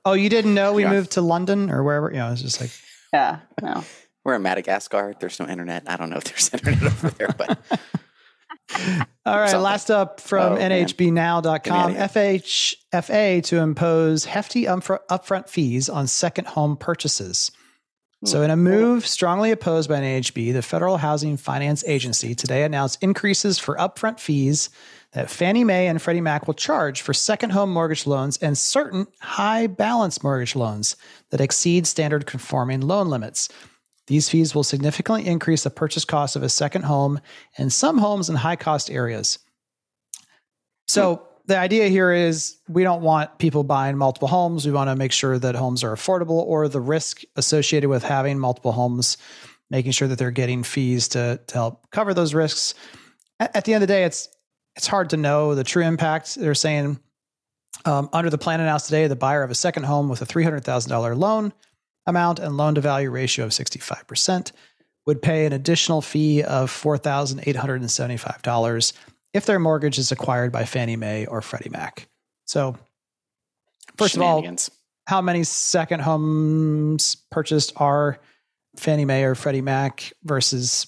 [0.05, 0.91] Oh, you didn't know we Yeah.
[0.91, 2.09] moved to London or wherever?
[2.09, 2.71] You know, it's just like
[3.13, 3.39] Yeah.
[3.61, 3.83] No.
[4.23, 5.13] we're in Madagascar.
[5.19, 5.83] There's no internet.
[5.87, 7.59] I don't know if there's internet over there, but
[9.25, 9.61] All right, something.
[9.63, 10.71] last up from Oh, man.
[10.71, 17.51] nahbnow.com, Get FHFA to impose hefty upfront, upfront fees on second home purchases.
[18.25, 18.45] So, hmm.
[18.45, 23.59] in a move strongly opposed by NAHB, the Federal Housing Finance Agency today announced increases
[23.59, 24.69] for upfront fees
[25.13, 29.07] that Fannie Mae and Freddie Mac will charge for second home mortgage loans and certain
[29.19, 30.95] high balance mortgage loans
[31.31, 33.49] that exceed standard conforming loan limits.
[34.07, 37.19] These fees will significantly increase the purchase cost of a second home
[37.57, 39.39] and some homes in high cost areas.
[40.87, 44.65] So the idea here is we don't want people buying multiple homes.
[44.65, 48.39] We want to make sure that homes are affordable or the risk associated with having
[48.39, 49.17] multiple homes,
[49.69, 52.75] making sure that they're getting fees to, to help cover those risks.
[53.39, 54.29] At, at the end of the day, it's
[54.79, 56.35] it's hard to know the true impact.
[56.35, 57.01] They're saying
[57.83, 61.17] um, under the plan announced today, the buyer of a second home with a $300,000
[61.17, 61.51] loan
[62.05, 64.53] amount and loan to value ratio of 65%
[65.05, 68.93] would pay an additional fee of $4,875
[69.33, 72.07] if their mortgage is acquired by Fannie Mae or Freddie Mac.
[72.45, 72.77] So,
[73.97, 74.47] first of all,
[75.07, 78.17] how many second homes purchased are
[78.77, 80.87] Fannie Mae or Freddie Mac versus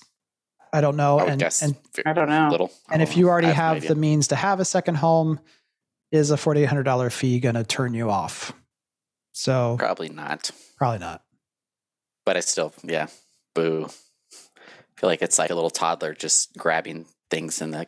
[0.73, 1.19] I don't know.
[1.19, 2.49] I would and guess and v- I don't know.
[2.49, 2.71] little.
[2.91, 5.39] And if you already I no have the means to have a second home,
[6.11, 8.53] is a forty eight hundred dollar fee going to turn you off?
[9.33, 11.23] So probably not, probably not.
[12.25, 13.07] but it's still yeah,
[13.55, 13.87] boo.
[13.87, 17.87] I feel like it's like a little toddler just grabbing things in the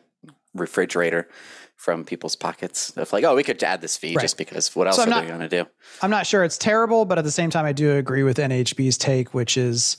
[0.54, 1.28] refrigerator
[1.76, 2.90] from people's pockets.
[2.96, 4.22] Of like, oh, we could add this fee Right.
[4.22, 4.74] just because.
[4.74, 5.66] What else So are not- they going to do?
[6.02, 8.96] I'm not sure it's terrible, but at the same time, I do agree with NAHB's
[8.98, 9.96] take, which is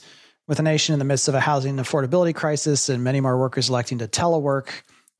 [0.48, 3.68] with a nation in the midst of a housing affordability crisis and many more workers
[3.68, 4.68] electing to telework,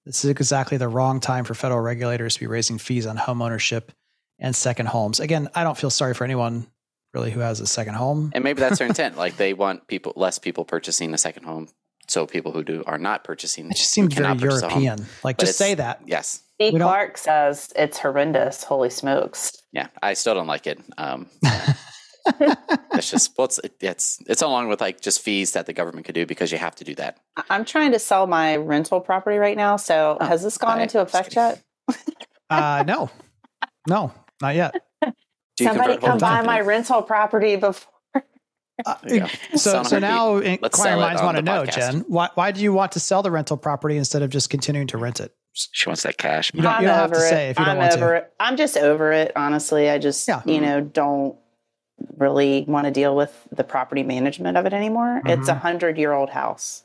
[0.04, 3.42] this is exactly the wrong time for federal regulators to be raising fees on home
[3.42, 3.92] ownership
[4.38, 5.18] and second homes.
[5.18, 6.66] Again, I don't feel sorry for anyone
[7.12, 8.30] really who has a second home.
[8.34, 9.16] And maybe that's their intent.
[9.16, 11.68] Like they want people, less people purchasing a second home.
[12.08, 13.66] So people who do are not purchasing.
[13.68, 14.82] It just seems very cannot purchase a home.
[14.84, 15.08] European.
[15.24, 16.02] Like, But just say that.
[16.06, 16.42] Yes.
[16.54, 18.62] Steve Clark says it's horrendous.
[18.62, 19.60] Holy smokes.
[19.72, 19.88] Yeah.
[20.02, 20.78] I still don't like it.
[20.96, 21.26] Um,
[22.92, 26.14] it's just, well, it's, it's, it's along with like just fees that the government could
[26.14, 27.18] do because you have to do that.
[27.36, 29.76] I- I'm trying to sell my rental property right now.
[29.76, 30.82] So Oh, has this gone hi.
[30.84, 31.62] into effect yet?
[32.50, 33.10] Uh, no,
[33.88, 34.74] no, not yet.
[35.02, 35.12] Do
[35.64, 37.92] you Somebody come buy to- my rental property before.
[38.84, 39.26] Uh, There you go.
[39.56, 40.46] so, so now Let's
[40.78, 41.74] inquiring minds want to know, podcast.
[41.92, 44.86] Jen, why, why do you want to sell the rental property instead of just continuing
[44.88, 45.34] to rent it?
[45.54, 46.52] She wants that cash.
[46.52, 47.30] You don't- I'm you don't have over to it.
[47.30, 48.14] say if you don't I'm want to.
[48.16, 48.32] it.
[48.38, 49.32] I'm just over it.
[49.34, 50.42] Honestly, I just Yeah.
[50.44, 51.38] you know don't
[52.16, 55.22] really want to deal with the property management of it anymore.
[55.24, 55.50] It's mm-hmm.
[55.50, 56.82] a hundred year old house,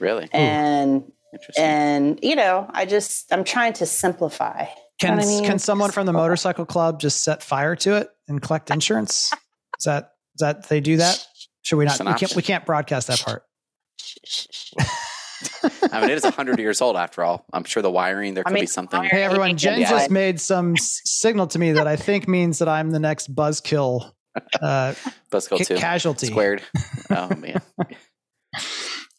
[0.00, 0.28] Really?
[0.32, 1.64] and Interesting.
[1.64, 4.66] and you know I just I'm trying to simplify.
[5.00, 5.44] Can what I mean?
[5.44, 9.32] can someone from the motorcycle club just set fire to it and collect insurance?
[9.78, 11.24] Is that is that they do that?
[11.62, 12.00] Should we not?
[12.00, 13.44] We can't, we can't broadcast that part.
[15.92, 17.44] I mean, it is 100 years old after all.
[17.52, 19.04] I'm sure the wiring, there I could mean, be something.
[19.04, 19.90] Hey everyone, Jen Yeah.
[19.90, 24.12] just made some signal to me that I think means that I'm the next buzzkill
[24.60, 24.94] uh,
[25.32, 25.76] Buzzkill ca- 2.
[25.76, 26.26] casualty.
[26.28, 26.62] Squared.
[27.10, 27.60] Oh, man.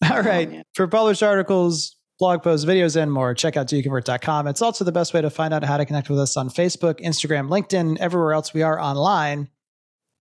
[0.09, 0.49] All right.
[0.49, 0.63] man.
[0.73, 4.47] For published articles, blog posts, videos, and more, check out doconvert.com.
[4.47, 6.99] It's also the best way to find out how to connect with us on Facebook,
[7.01, 9.49] Instagram, LinkedIn, everywhere else we are online.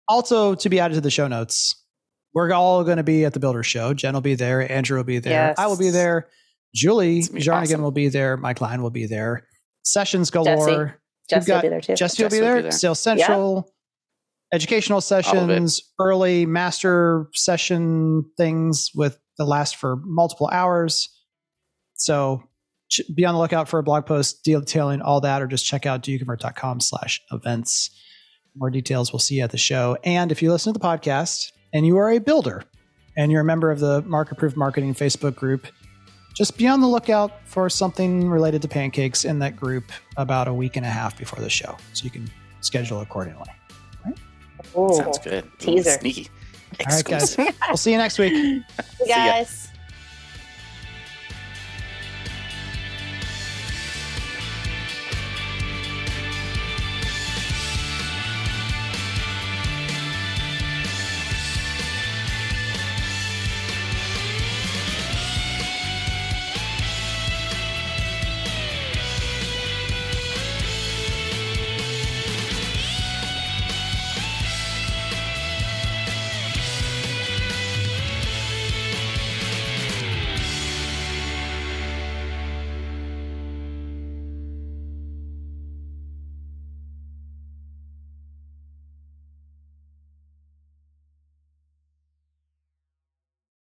[0.08, 1.84] Also, to be added to the show notes,
[2.34, 3.94] we're all going to be at the Builder Show.
[3.94, 4.70] Jen will be there.
[4.70, 5.32] Andrew will be there.
[5.48, 5.58] Yes.
[5.58, 6.28] I will be there.
[6.74, 7.82] Julie It's gonna be Jarnigan awesome.
[7.82, 8.36] will be there.
[8.36, 9.46] Mike Line will be there.
[9.84, 11.00] Sessions galore.
[11.30, 11.94] Jesse will got be there too.
[11.94, 12.56] Jesse will be will there.
[12.56, 12.70] be there.
[12.72, 13.70] Sales Central,
[14.52, 21.08] educational sessions, early master session things with the last for multiple hours.
[21.94, 22.42] So
[23.14, 26.02] be on the lookout for a blog post detailing all that, or just check out
[26.02, 27.90] doconvert.com slash events.
[28.56, 29.98] More details we'll see you at the show.
[30.04, 32.64] And if you listen to the podcast and you are a builder
[33.16, 35.66] and you're a member of the Market Proof Marketing Facebook group,
[36.34, 40.54] just be on the lookout for something related to pancakes in that group about a
[40.54, 41.76] week and a half before the show.
[41.92, 42.30] So you can
[42.60, 43.48] schedule accordingly.
[44.76, 44.92] Ooh.
[44.94, 45.44] Sounds good.
[45.44, 45.90] Ooh, Teaser.
[45.98, 46.28] sneaky.
[46.80, 47.22] All right, guys.
[47.24, 47.56] Exclusive.
[47.68, 48.32] We'll see you next week.
[48.98, 49.16] Hey, ya.
[49.16, 49.67] guys.